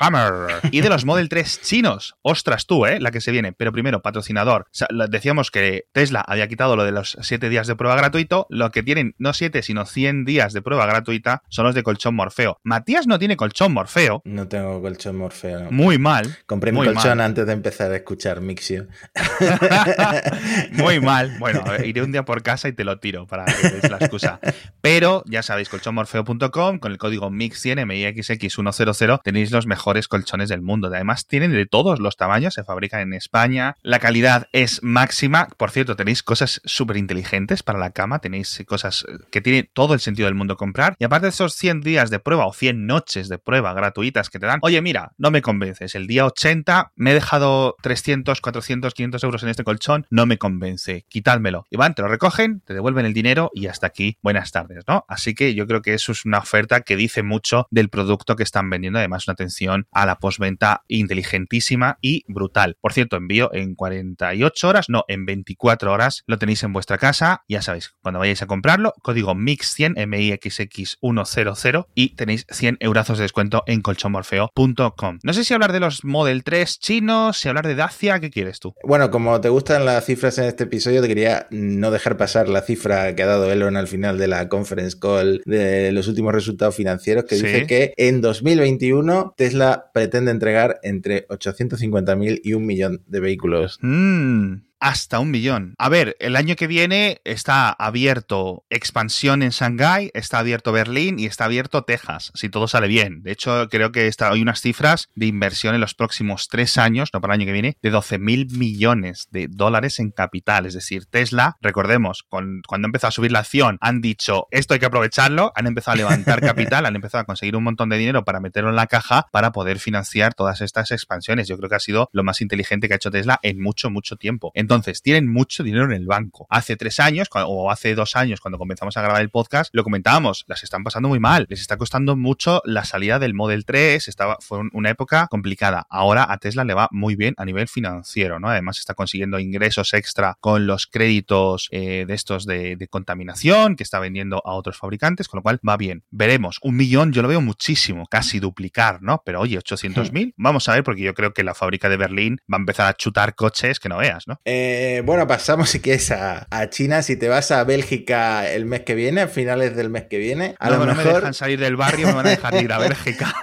Hammer, 0.00 0.60
y 0.70 0.80
de 0.80 0.88
los 0.88 1.04
Model 1.04 1.28
3 1.28 1.60
chinos. 1.62 2.16
Ostras 2.22 2.66
tú, 2.66 2.86
¿eh? 2.86 3.00
La 3.00 3.10
que 3.10 3.20
se 3.20 3.30
viene. 3.30 3.52
Pero 3.52 3.72
primero, 3.72 4.02
patrocinador. 4.02 4.66
decíamos 5.08 5.50
que 5.50 5.86
Tesla 5.92 6.20
había 6.26 6.48
quitado 6.48 6.76
lo 6.76 6.84
de 6.84 6.92
los 6.92 7.16
7 7.20 7.48
días 7.48 7.66
de 7.66 7.76
prueba 7.76 7.96
gratuito, 7.96 8.46
lo 8.50 8.70
que 8.70 8.82
tienen 8.82 9.14
no 9.18 9.32
7, 9.32 9.62
sino 9.62 9.86
100 9.86 10.24
días 10.24 10.52
de 10.52 10.62
prueba 10.62 10.86
gratuita 10.86 11.42
son 11.48 11.66
los 11.66 11.74
de 11.74 11.82
colchón 11.82 12.14
Morfeo. 12.14 12.58
Matías 12.62 13.06
no 13.06 13.18
tiene 13.18 13.27
tiene 13.28 13.36
colchón 13.36 13.74
Morfeo. 13.74 14.22
No 14.24 14.48
tengo 14.48 14.80
colchón 14.80 15.18
Morfeo. 15.18 15.70
Muy 15.70 15.98
mal. 15.98 16.38
Compré 16.46 16.72
mi 16.72 16.82
colchón 16.82 17.20
antes 17.20 17.46
de 17.46 17.52
empezar 17.52 17.92
a 17.92 17.96
escuchar 17.96 18.40
Mixio. 18.40 18.86
muy 20.72 20.98
mal. 20.98 21.36
Bueno, 21.38 21.62
iré 21.84 22.00
un 22.00 22.10
día 22.10 22.24
por 22.24 22.42
casa 22.42 22.68
y 22.68 22.72
te 22.72 22.84
lo 22.84 22.98
tiro 22.98 23.26
para 23.26 23.44
que 23.44 23.68
veáis 23.68 23.90
la 23.90 23.98
excusa. 23.98 24.40
Pero 24.80 25.22
ya 25.26 25.42
sabéis, 25.42 25.68
colchonmorfeo.com 25.68 26.78
con 26.78 26.90
el 26.90 26.96
código 26.96 27.30
MIX100 27.30 27.84
MIXX100 27.84 29.20
tenéis 29.22 29.50
los 29.50 29.66
mejores 29.66 30.08
colchones 30.08 30.48
del 30.48 30.62
mundo. 30.62 30.88
Además, 30.88 31.26
tienen 31.26 31.52
de 31.52 31.66
todos 31.66 32.00
los 32.00 32.16
tamaños, 32.16 32.54
se 32.54 32.64
fabrican 32.64 33.00
en 33.00 33.12
España. 33.12 33.76
La 33.82 33.98
calidad 33.98 34.48
es 34.52 34.82
máxima. 34.82 35.48
Por 35.58 35.70
cierto, 35.70 35.96
tenéis 35.96 36.22
cosas 36.22 36.62
súper 36.64 36.96
inteligentes 36.96 37.62
para 37.62 37.78
la 37.78 37.90
cama, 37.90 38.20
tenéis 38.20 38.64
cosas 38.66 39.04
que 39.30 39.42
tiene 39.42 39.64
todo 39.64 39.92
el 39.92 40.00
sentido 40.00 40.24
del 40.24 40.34
mundo 40.34 40.56
comprar. 40.56 40.96
Y 40.98 41.04
aparte 41.04 41.26
de 41.26 41.30
esos 41.30 41.52
100 41.52 41.82
días 41.82 42.08
de 42.08 42.20
prueba 42.20 42.46
o 42.46 42.54
100 42.54 42.86
noches 42.86 43.17
de 43.26 43.38
prueba 43.38 43.74
gratuitas 43.74 44.30
que 44.30 44.38
te 44.38 44.46
dan, 44.46 44.60
oye, 44.62 44.80
mira, 44.80 45.12
no 45.18 45.32
me 45.32 45.42
convences. 45.42 45.96
El 45.96 46.06
día 46.06 46.24
80 46.26 46.92
me 46.94 47.10
he 47.10 47.14
dejado 47.14 47.74
300, 47.82 48.40
400, 48.40 48.94
500 48.94 49.24
euros 49.24 49.42
en 49.42 49.48
este 49.48 49.64
colchón, 49.64 50.06
no 50.10 50.26
me 50.26 50.38
convence. 50.38 51.04
Quitádmelo. 51.08 51.66
Y 51.70 51.76
van, 51.76 51.94
te 51.94 52.02
lo 52.02 52.08
recogen, 52.08 52.60
te 52.60 52.74
devuelven 52.74 53.06
el 53.06 53.14
dinero 53.14 53.50
y 53.54 53.66
hasta 53.66 53.88
aquí, 53.88 54.18
buenas 54.22 54.52
tardes, 54.52 54.84
¿no? 54.86 55.04
Así 55.08 55.34
que 55.34 55.54
yo 55.54 55.66
creo 55.66 55.82
que 55.82 55.94
eso 55.94 56.12
es 56.12 56.24
una 56.24 56.38
oferta 56.38 56.82
que 56.82 56.94
dice 56.94 57.24
mucho 57.24 57.66
del 57.70 57.88
producto 57.88 58.36
que 58.36 58.44
están 58.44 58.70
vendiendo. 58.70 59.00
Además, 59.00 59.26
una 59.26 59.32
atención 59.32 59.88
a 59.90 60.06
la 60.06 60.18
postventa 60.18 60.84
inteligentísima 60.86 61.98
y 62.00 62.24
brutal. 62.28 62.76
Por 62.80 62.92
cierto, 62.92 63.16
envío 63.16 63.50
en 63.52 63.74
48 63.74 64.68
horas, 64.68 64.88
no, 64.88 65.04
en 65.08 65.26
24 65.26 65.92
horas 65.92 66.22
lo 66.26 66.38
tenéis 66.38 66.62
en 66.62 66.72
vuestra 66.72 66.98
casa. 66.98 67.42
Ya 67.48 67.62
sabéis, 67.62 67.94
cuando 68.02 68.20
vayáis 68.20 68.42
a 68.42 68.46
comprarlo, 68.46 68.94
código 69.02 69.34
MIX100, 69.34 69.94
MIXX100 69.96 71.86
y 71.94 72.10
tenéis 72.10 72.46
100 72.50 72.78
eurazos 72.98 73.18
de 73.18 73.22
descuento 73.22 73.62
en 73.66 73.80
colchonmorfeo.com. 73.80 75.18
No 75.22 75.32
sé 75.32 75.44
si 75.44 75.54
hablar 75.54 75.72
de 75.72 75.78
los 75.78 76.04
Model 76.04 76.42
3 76.42 76.80
chinos, 76.80 77.38
si 77.38 77.48
hablar 77.48 77.66
de 77.66 77.76
Dacia, 77.76 78.18
¿qué 78.18 78.30
quieres 78.30 78.58
tú? 78.58 78.74
Bueno, 78.82 79.10
como 79.10 79.40
te 79.40 79.48
gustan 79.48 79.84
las 79.84 80.04
cifras 80.04 80.38
en 80.38 80.44
este 80.44 80.64
episodio, 80.64 81.00
te 81.00 81.08
quería 81.08 81.46
no 81.50 81.92
dejar 81.92 82.16
pasar 82.16 82.48
la 82.48 82.62
cifra 82.62 83.14
que 83.14 83.22
ha 83.22 83.26
dado 83.26 83.52
Elon 83.52 83.76
al 83.76 83.86
final 83.86 84.18
de 84.18 84.26
la 84.26 84.48
conference 84.48 84.98
call 84.98 85.42
de 85.44 85.92
los 85.92 86.08
últimos 86.08 86.32
resultados 86.32 86.74
financieros, 86.74 87.24
que 87.24 87.36
dice 87.36 87.66
que 87.66 87.94
en 87.96 88.20
2021 88.20 89.34
Tesla 89.36 89.90
pretende 89.94 90.32
entregar 90.32 90.80
entre 90.82 91.28
850.000 91.28 92.40
y 92.42 92.54
un 92.54 92.66
millón 92.66 93.02
de 93.06 93.20
vehículos. 93.20 93.78
Mm 93.80 94.67
hasta 94.80 95.18
un 95.20 95.30
millón. 95.30 95.74
A 95.78 95.88
ver, 95.88 96.16
el 96.20 96.36
año 96.36 96.56
que 96.56 96.66
viene 96.66 97.20
está 97.24 97.70
abierto 97.70 98.64
expansión 98.70 99.42
en 99.42 99.50
Shanghái, 99.50 100.10
está 100.14 100.38
abierto 100.38 100.72
Berlín 100.72 101.18
y 101.18 101.26
está 101.26 101.44
abierto 101.44 101.82
Texas, 101.82 102.30
si 102.34 102.48
todo 102.48 102.68
sale 102.68 102.88
bien. 102.88 103.22
De 103.22 103.32
hecho, 103.32 103.68
creo 103.68 103.92
que 103.92 104.06
está, 104.06 104.30
hay 104.30 104.42
unas 104.42 104.60
cifras 104.60 105.08
de 105.14 105.26
inversión 105.26 105.74
en 105.74 105.80
los 105.80 105.94
próximos 105.94 106.48
tres 106.48 106.78
años, 106.78 107.10
no 107.12 107.20
para 107.20 107.34
el 107.34 107.40
año 107.40 107.46
que 107.46 107.52
viene, 107.52 107.76
de 107.82 107.90
12 107.90 108.18
mil 108.18 108.48
millones 108.50 109.28
de 109.30 109.48
dólares 109.48 109.98
en 109.98 110.10
capital. 110.10 110.66
Es 110.66 110.74
decir, 110.74 111.06
Tesla, 111.06 111.56
recordemos, 111.60 112.22
con, 112.28 112.62
cuando 112.66 112.86
empezó 112.86 113.08
a 113.08 113.12
subir 113.12 113.32
la 113.32 113.40
acción, 113.40 113.78
han 113.80 114.00
dicho 114.00 114.46
esto 114.50 114.74
hay 114.74 114.80
que 114.80 114.86
aprovecharlo, 114.86 115.52
han 115.54 115.66
empezado 115.66 115.94
a 115.94 115.96
levantar 115.96 116.40
capital, 116.40 116.86
han 116.86 116.96
empezado 116.96 117.22
a 117.22 117.24
conseguir 117.24 117.56
un 117.56 117.64
montón 117.64 117.88
de 117.88 117.98
dinero 117.98 118.24
para 118.24 118.40
meterlo 118.40 118.70
en 118.70 118.76
la 118.76 118.86
caja 118.86 119.26
para 119.32 119.52
poder 119.52 119.78
financiar 119.78 120.34
todas 120.34 120.60
estas 120.60 120.90
expansiones. 120.90 121.48
Yo 121.48 121.56
creo 121.56 121.68
que 121.68 121.76
ha 121.76 121.80
sido 121.80 122.08
lo 122.12 122.24
más 122.24 122.40
inteligente 122.40 122.88
que 122.88 122.94
ha 122.94 122.96
hecho 122.96 123.10
Tesla 123.10 123.38
en 123.42 123.60
mucho, 123.60 123.90
mucho 123.90 124.16
tiempo. 124.16 124.52
Entonces, 124.68 125.00
tienen 125.00 125.32
mucho 125.32 125.62
dinero 125.62 125.86
en 125.86 125.92
el 125.92 126.04
banco. 126.04 126.46
Hace 126.50 126.76
tres 126.76 127.00
años, 127.00 127.28
o 127.32 127.70
hace 127.70 127.94
dos 127.94 128.16
años, 128.16 128.38
cuando 128.38 128.58
comenzamos 128.58 128.98
a 128.98 129.00
grabar 129.00 129.22
el 129.22 129.30
podcast, 129.30 129.74
lo 129.74 129.82
comentábamos, 129.82 130.44
las 130.46 130.62
están 130.62 130.84
pasando 130.84 131.08
muy 131.08 131.18
mal. 131.18 131.46
Les 131.48 131.62
está 131.62 131.78
costando 131.78 132.16
mucho 132.16 132.60
la 132.66 132.84
salida 132.84 133.18
del 133.18 133.32
Model 133.32 133.64
3, 133.64 134.06
estaba, 134.08 134.36
fue 134.40 134.60
una 134.74 134.90
época 134.90 135.26
complicada. 135.28 135.86
Ahora 135.88 136.30
a 136.30 136.36
Tesla 136.36 136.64
le 136.64 136.74
va 136.74 136.90
muy 136.90 137.16
bien 137.16 137.32
a 137.38 137.46
nivel 137.46 137.66
financiero, 137.66 138.38
¿no? 138.40 138.50
Además 138.50 138.78
está 138.78 138.92
consiguiendo 138.92 139.38
ingresos 139.38 139.94
extra 139.94 140.36
con 140.38 140.66
los 140.66 140.86
créditos 140.86 141.68
eh, 141.70 142.04
de 142.06 142.12
estos 142.12 142.44
de, 142.44 142.76
contaminación 142.90 143.74
que 143.74 143.84
está 143.84 144.00
vendiendo 144.00 144.42
a 144.44 144.52
otros 144.52 144.76
fabricantes, 144.76 145.28
con 145.28 145.38
lo 145.38 145.42
cual 145.42 145.60
va 145.66 145.78
bien. 145.78 146.04
Veremos, 146.10 146.58
un 146.60 146.76
millón 146.76 147.14
yo 147.14 147.22
lo 147.22 147.28
veo 147.28 147.40
muchísimo, 147.40 148.04
casi 148.06 148.38
duplicar, 148.38 149.00
¿no? 149.00 149.22
Pero 149.24 149.40
oye, 149.40 149.56
800 149.56 150.12
mil, 150.12 150.34
vamos 150.36 150.68
a 150.68 150.74
ver, 150.74 150.84
porque 150.84 151.00
yo 151.00 151.14
creo 151.14 151.32
que 151.32 151.42
la 151.42 151.54
fábrica 151.54 151.88
de 151.88 151.96
Berlín 151.96 152.42
va 152.52 152.58
a 152.58 152.60
empezar 152.60 152.86
a 152.86 152.92
chutar 152.92 153.34
coches 153.34 153.80
que 153.80 153.88
no 153.88 153.96
veas, 153.96 154.28
¿no? 154.28 154.38
Eh, 154.44 154.57
bueno, 155.04 155.26
pasamos 155.26 155.70
si 155.70 155.80
quieres 155.80 156.10
a, 156.10 156.46
China. 156.70 157.02
Si 157.02 157.16
te 157.16 157.28
vas 157.28 157.50
a 157.50 157.64
Bélgica 157.64 158.50
el 158.50 158.66
mes 158.66 158.82
que 158.82 158.94
viene, 158.94 159.22
a 159.22 159.28
finales 159.28 159.76
del 159.76 159.90
mes 159.90 160.04
que 160.04 160.18
viene, 160.18 160.54
a 160.58 160.70
no, 160.70 160.78
lo 160.78 160.86
no 160.86 160.94
mejor... 160.94 161.06
me 161.06 161.12
dejan 161.14 161.34
salir 161.34 161.60
del 161.60 161.76
barrio, 161.76 162.08
me 162.08 162.14
van 162.14 162.26
a 162.26 162.30
dejar 162.30 162.54
ir 162.62 162.72
a 162.72 162.78
Bélgica. 162.78 163.34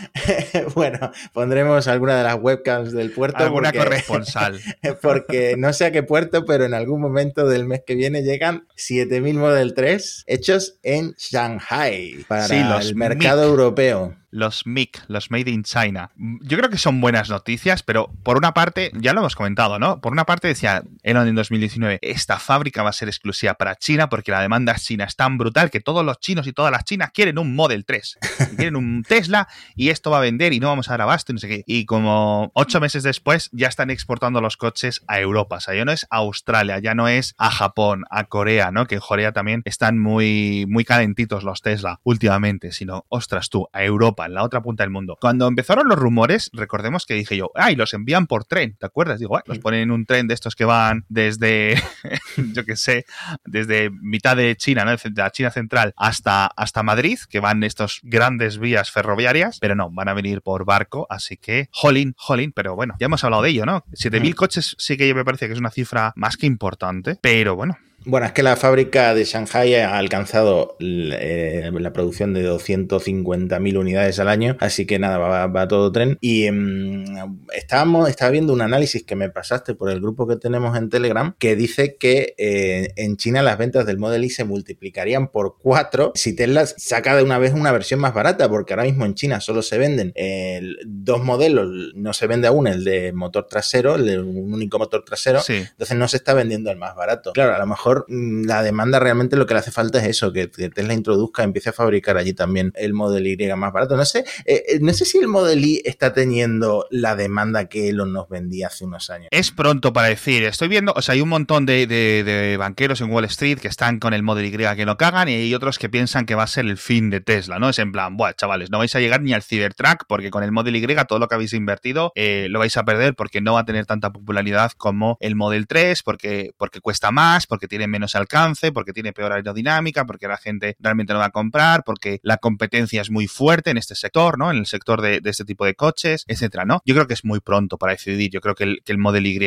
bueno, 0.74 1.12
pondremos 1.32 1.88
alguna 1.88 2.16
de 2.16 2.24
las 2.24 2.36
webcams 2.40 2.92
del 2.92 3.10
puerto. 3.10 3.44
Alguna 3.44 3.72
corresponsal. 3.72 4.60
porque 5.02 5.54
no 5.56 5.72
sé 5.72 5.86
a 5.86 5.92
qué 5.92 6.02
puerto, 6.02 6.44
pero 6.44 6.64
en 6.64 6.74
algún 6.74 7.00
momento 7.00 7.48
del 7.48 7.66
mes 7.66 7.82
que 7.86 7.94
viene 7.94 8.22
llegan 8.22 8.66
7000 8.76 9.36
Model 9.36 9.74
3 9.74 10.24
hechos 10.26 10.78
en 10.82 11.14
Shanghai 11.18 12.24
para 12.28 12.46
el 12.46 12.96
mercado 12.96 13.44
europeo 13.44 14.14
los 14.30 14.66
MIC, 14.66 15.04
los 15.08 15.30
Made 15.30 15.50
in 15.50 15.62
China. 15.62 16.10
Yo 16.16 16.56
creo 16.58 16.70
que 16.70 16.78
son 16.78 17.00
buenas 17.00 17.30
noticias, 17.30 17.82
pero 17.82 18.10
por 18.22 18.36
una 18.36 18.54
parte, 18.54 18.90
ya 18.94 19.12
lo 19.12 19.20
hemos 19.20 19.34
comentado, 19.34 19.78
¿no? 19.78 20.00
Por 20.00 20.12
una 20.12 20.24
parte 20.24 20.48
decía 20.48 20.82
Elon 21.02 21.28
en 21.28 21.34
2019, 21.34 21.98
esta 22.02 22.38
fábrica 22.38 22.82
va 22.82 22.90
a 22.90 22.92
ser 22.92 23.08
exclusiva 23.08 23.54
para 23.54 23.76
China 23.76 24.08
porque 24.08 24.30
la 24.30 24.40
demanda 24.40 24.74
china 24.74 25.04
es 25.04 25.16
tan 25.16 25.38
brutal 25.38 25.70
que 25.70 25.80
todos 25.80 26.04
los 26.04 26.20
chinos 26.20 26.46
y 26.46 26.52
todas 26.52 26.72
las 26.72 26.84
chinas 26.84 27.10
quieren 27.12 27.38
un 27.38 27.54
Model 27.54 27.84
3, 27.84 28.18
quieren 28.56 28.76
un 28.76 29.02
Tesla 29.02 29.48
y 29.74 29.90
esto 29.90 30.10
va 30.10 30.18
a 30.18 30.20
vender 30.20 30.52
y 30.52 30.60
no 30.60 30.68
vamos 30.68 30.88
a 30.88 30.92
dar 30.92 31.02
abasto 31.02 31.32
y 31.32 31.34
no 31.34 31.38
sé 31.38 31.48
qué. 31.48 31.64
Y 31.66 31.86
como 31.86 32.50
ocho 32.54 32.80
meses 32.80 33.02
después 33.02 33.48
ya 33.52 33.68
están 33.68 33.90
exportando 33.90 34.40
los 34.40 34.56
coches 34.56 35.02
a 35.06 35.20
Europa. 35.20 35.56
O 35.56 35.60
sea, 35.60 35.74
ya 35.74 35.84
no 35.84 35.92
es 35.92 36.06
a 36.10 36.18
Australia, 36.18 36.78
ya 36.78 36.94
no 36.94 37.08
es 37.08 37.34
a 37.38 37.50
Japón, 37.50 38.04
a 38.10 38.24
Corea, 38.24 38.70
¿no? 38.70 38.86
Que 38.86 38.96
en 38.96 39.00
Corea 39.00 39.32
también 39.32 39.62
están 39.64 39.98
muy, 39.98 40.66
muy 40.68 40.84
calentitos 40.84 41.44
los 41.44 41.62
Tesla 41.62 42.00
últimamente, 42.02 42.72
sino, 42.72 43.04
ostras 43.08 43.50
tú, 43.50 43.68
a 43.72 43.84
Europa 43.84 44.15
en 44.24 44.34
la 44.34 44.42
otra 44.42 44.62
punta 44.62 44.82
del 44.82 44.90
mundo. 44.90 45.18
Cuando 45.20 45.46
empezaron 45.46 45.88
los 45.88 45.98
rumores, 45.98 46.50
recordemos 46.52 47.04
que 47.04 47.14
dije 47.14 47.36
yo, 47.36 47.50
ay, 47.54 47.76
los 47.76 47.92
envían 47.92 48.26
por 48.26 48.44
tren, 48.44 48.76
¿te 48.78 48.86
acuerdas? 48.86 49.20
Digo, 49.20 49.38
los 49.44 49.58
ponen 49.58 49.80
en 49.80 49.90
un 49.90 50.06
tren 50.06 50.26
de 50.26 50.34
estos 50.34 50.56
que 50.56 50.64
van 50.64 51.04
desde, 51.08 51.80
yo 52.54 52.64
qué 52.64 52.76
sé, 52.76 53.04
desde 53.44 53.90
mitad 53.90 54.36
de 54.36 54.56
China, 54.56 54.84
¿no? 54.84 54.92
De 54.92 54.98
la 55.14 55.30
China 55.30 55.50
central 55.50 55.92
hasta, 55.96 56.46
hasta 56.46 56.82
Madrid, 56.82 57.18
que 57.28 57.40
van 57.40 57.62
estos 57.64 58.00
grandes 58.02 58.58
vías 58.58 58.90
ferroviarias, 58.90 59.58
pero 59.60 59.74
no, 59.74 59.90
van 59.90 60.08
a 60.08 60.14
venir 60.14 60.40
por 60.42 60.64
barco, 60.64 61.06
así 61.10 61.36
que, 61.36 61.68
jolín, 61.72 62.14
jolín, 62.16 62.52
pero 62.52 62.74
bueno, 62.74 62.94
ya 62.98 63.06
hemos 63.06 63.22
hablado 63.24 63.42
de 63.42 63.50
ello, 63.50 63.66
¿no? 63.66 63.84
7.000 63.92 64.30
mm. 64.30 64.34
coches 64.34 64.76
sí 64.78 64.96
que 64.96 65.12
me 65.14 65.24
parece 65.24 65.46
que 65.46 65.52
es 65.52 65.58
una 65.58 65.70
cifra 65.70 66.12
más 66.16 66.36
que 66.36 66.46
importante, 66.46 67.18
pero 67.20 67.56
bueno, 67.56 67.76
bueno, 68.06 68.26
es 68.26 68.32
que 68.32 68.44
la 68.44 68.56
fábrica 68.56 69.14
de 69.14 69.24
Shanghai 69.24 69.74
ha 69.74 69.98
alcanzado 69.98 70.76
eh, 70.78 71.70
la 71.72 71.92
producción 71.92 72.34
de 72.34 72.48
250.000 72.48 73.78
unidades 73.78 74.20
al 74.20 74.28
año, 74.28 74.56
así 74.60 74.86
que 74.86 75.00
nada, 75.00 75.18
va, 75.18 75.68
todo 75.68 75.90
tren. 75.90 76.16
Y 76.20 76.44
em, 76.44 77.04
estábamos, 77.52 78.08
estaba 78.08 78.30
viendo 78.30 78.52
un 78.52 78.60
análisis 78.60 79.02
que 79.02 79.16
me 79.16 79.28
pasaste 79.28 79.74
por 79.74 79.90
el 79.90 80.00
grupo 80.00 80.28
que 80.28 80.36
tenemos 80.36 80.76
en 80.78 80.88
Telegram 80.88 81.34
que 81.38 81.56
dice 81.56 81.96
que 81.96 82.34
eh, 82.38 82.92
en 82.96 83.16
China 83.16 83.42
las 83.42 83.58
ventas 83.58 83.86
del 83.86 83.98
Model 83.98 84.24
Y 84.24 84.30
se 84.30 84.44
multiplicarían 84.44 85.28
por 85.28 85.56
cuatro 85.58 86.12
si 86.14 86.34
Tesla 86.34 86.64
saca 86.66 87.16
de 87.16 87.24
una 87.24 87.38
vez 87.38 87.54
una 87.54 87.72
versión 87.72 87.98
más 87.98 88.14
barata, 88.14 88.48
porque 88.48 88.72
ahora 88.72 88.84
mismo 88.84 89.04
en 89.04 89.14
China 89.14 89.40
solo 89.40 89.62
se 89.62 89.78
venden 89.78 90.12
eh, 90.14 90.60
dos 90.86 91.24
modelos, 91.24 91.92
no 91.94 92.12
se 92.12 92.28
vende 92.28 92.46
aún 92.46 92.68
el 92.68 92.84
de 92.84 93.12
motor 93.12 93.46
trasero, 93.48 93.96
el 93.96 94.06
de 94.06 94.18
un 94.20 94.54
único 94.54 94.78
motor 94.78 95.04
trasero, 95.04 95.40
entonces 95.48 95.96
no 95.96 96.06
se 96.06 96.18
está 96.18 96.34
vendiendo 96.34 96.70
el 96.70 96.76
más 96.76 96.94
barato. 96.94 97.32
Claro, 97.32 97.54
a 97.54 97.58
lo 97.58 97.66
mejor 97.66 97.95
Mm, 98.08 98.44
la 98.46 98.62
demanda 98.62 98.98
realmente 98.98 99.36
lo 99.36 99.46
que 99.46 99.54
le 99.54 99.60
hace 99.60 99.70
falta 99.70 99.98
es 99.98 100.08
eso, 100.08 100.32
que, 100.32 100.48
Tesla 100.48 100.94
introduzca, 100.94 101.42
empiece 101.42 101.70
a 101.70 101.72
fabricar 101.72 102.16
allí 102.16 102.32
también 102.32 102.72
el 102.76 102.94
Model 102.94 103.26
Y 103.26 103.36
más 103.56 103.72
barato. 103.72 103.96
No 103.96 104.04
sé, 104.04 104.24
eh, 104.44 104.64
eh, 104.68 104.78
no 104.80 104.92
sé 104.92 105.04
si 105.04 105.18
el 105.18 105.28
Model 105.28 105.64
Y 105.64 105.82
está 105.84 106.12
teniendo 106.12 106.86
la 106.90 107.16
demanda 107.16 107.66
que 107.68 107.88
Elon 107.88 108.12
nos 108.12 108.28
vendía 108.28 108.68
hace 108.68 108.84
unos 108.84 109.10
años. 109.10 109.28
Es 109.30 109.50
pronto 109.50 109.92
para 109.92 110.08
decir, 110.08 110.44
estoy 110.44 110.68
viendo, 110.68 110.92
o 110.94 111.02
sea, 111.02 111.14
hay 111.14 111.20
un 111.20 111.28
montón 111.28 111.66
de, 111.66 112.56
banqueros 112.58 113.00
en 113.00 113.10
Wall 113.10 113.24
Street 113.26 113.58
que 113.58 113.68
están 113.68 113.98
con 113.98 114.14
el 114.14 114.22
Model 114.22 114.46
Y 114.46 114.50
que 114.50 114.86
lo 114.86 114.96
cagan 114.96 115.28
y 115.28 115.34
hay 115.34 115.54
otros 115.54 115.78
que 115.78 115.88
piensan 115.88 116.26
que 116.26 116.34
va 116.34 116.44
a 116.44 116.46
ser 116.46 116.66
el 116.66 116.78
fin 116.78 117.10
de 117.10 117.20
Tesla, 117.20 117.58
¿no? 117.58 117.68
Es 117.68 117.78
en 117.78 117.92
plan, 117.92 118.16
buah, 118.16 118.32
chavales, 118.34 118.70
no 118.70 118.78
vais 118.78 118.94
a 118.94 119.00
llegar 119.00 119.22
ni 119.22 119.32
al 119.32 119.42
Cybertruck 119.42 120.04
porque 120.08 120.30
con 120.30 120.42
el 120.42 120.52
Model 120.52 120.76
Y 120.76 120.86
todo 121.08 121.18
lo 121.18 121.28
que 121.28 121.34
habéis 121.34 121.52
invertido 121.52 122.12
eh, 122.14 122.46
lo 122.48 122.58
vais 122.58 122.76
a 122.76 122.84
perder 122.84 123.14
porque 123.14 123.40
no 123.40 123.54
va 123.54 123.60
a 123.60 123.64
tener 123.64 123.86
tanta 123.86 124.12
popularidad 124.12 124.72
como 124.76 125.16
el 125.20 125.34
Model 125.34 125.66
3, 125.66 126.02
porque, 126.02 126.52
porque 126.56 126.80
cuesta 126.80 127.10
más, 127.10 127.46
porque 127.46 127.68
tiene 127.68 127.85
menos 127.88 128.14
alcance, 128.14 128.72
porque 128.72 128.92
tiene 128.92 129.12
peor 129.12 129.32
aerodinámica, 129.32 130.06
porque 130.06 130.28
la 130.28 130.36
gente 130.36 130.76
realmente 130.80 131.12
no 131.12 131.18
va 131.18 131.26
a 131.26 131.30
comprar, 131.30 131.84
porque 131.84 132.20
la 132.22 132.38
competencia 132.38 133.00
es 133.00 133.10
muy 133.10 133.26
fuerte 133.26 133.70
en 133.70 133.78
este 133.78 133.94
sector, 133.94 134.38
¿no? 134.38 134.50
En 134.50 134.58
el 134.58 134.66
sector 134.66 135.00
de, 135.00 135.20
este 135.24 135.44
tipo 135.44 135.64
de 135.64 135.74
coches, 135.74 136.24
etcétera, 136.26 136.64
¿no? 136.64 136.82
Yo 136.84 136.94
creo 136.94 137.06
que 137.06 137.14
es 137.14 137.24
muy 137.24 137.40
pronto 137.40 137.78
para 137.78 137.92
decidir. 137.92 138.30
Yo 138.30 138.40
creo 138.40 138.54
que 138.54 138.64
el, 138.64 138.82
el 138.86 138.98
Model 138.98 139.26
Y 139.26 139.38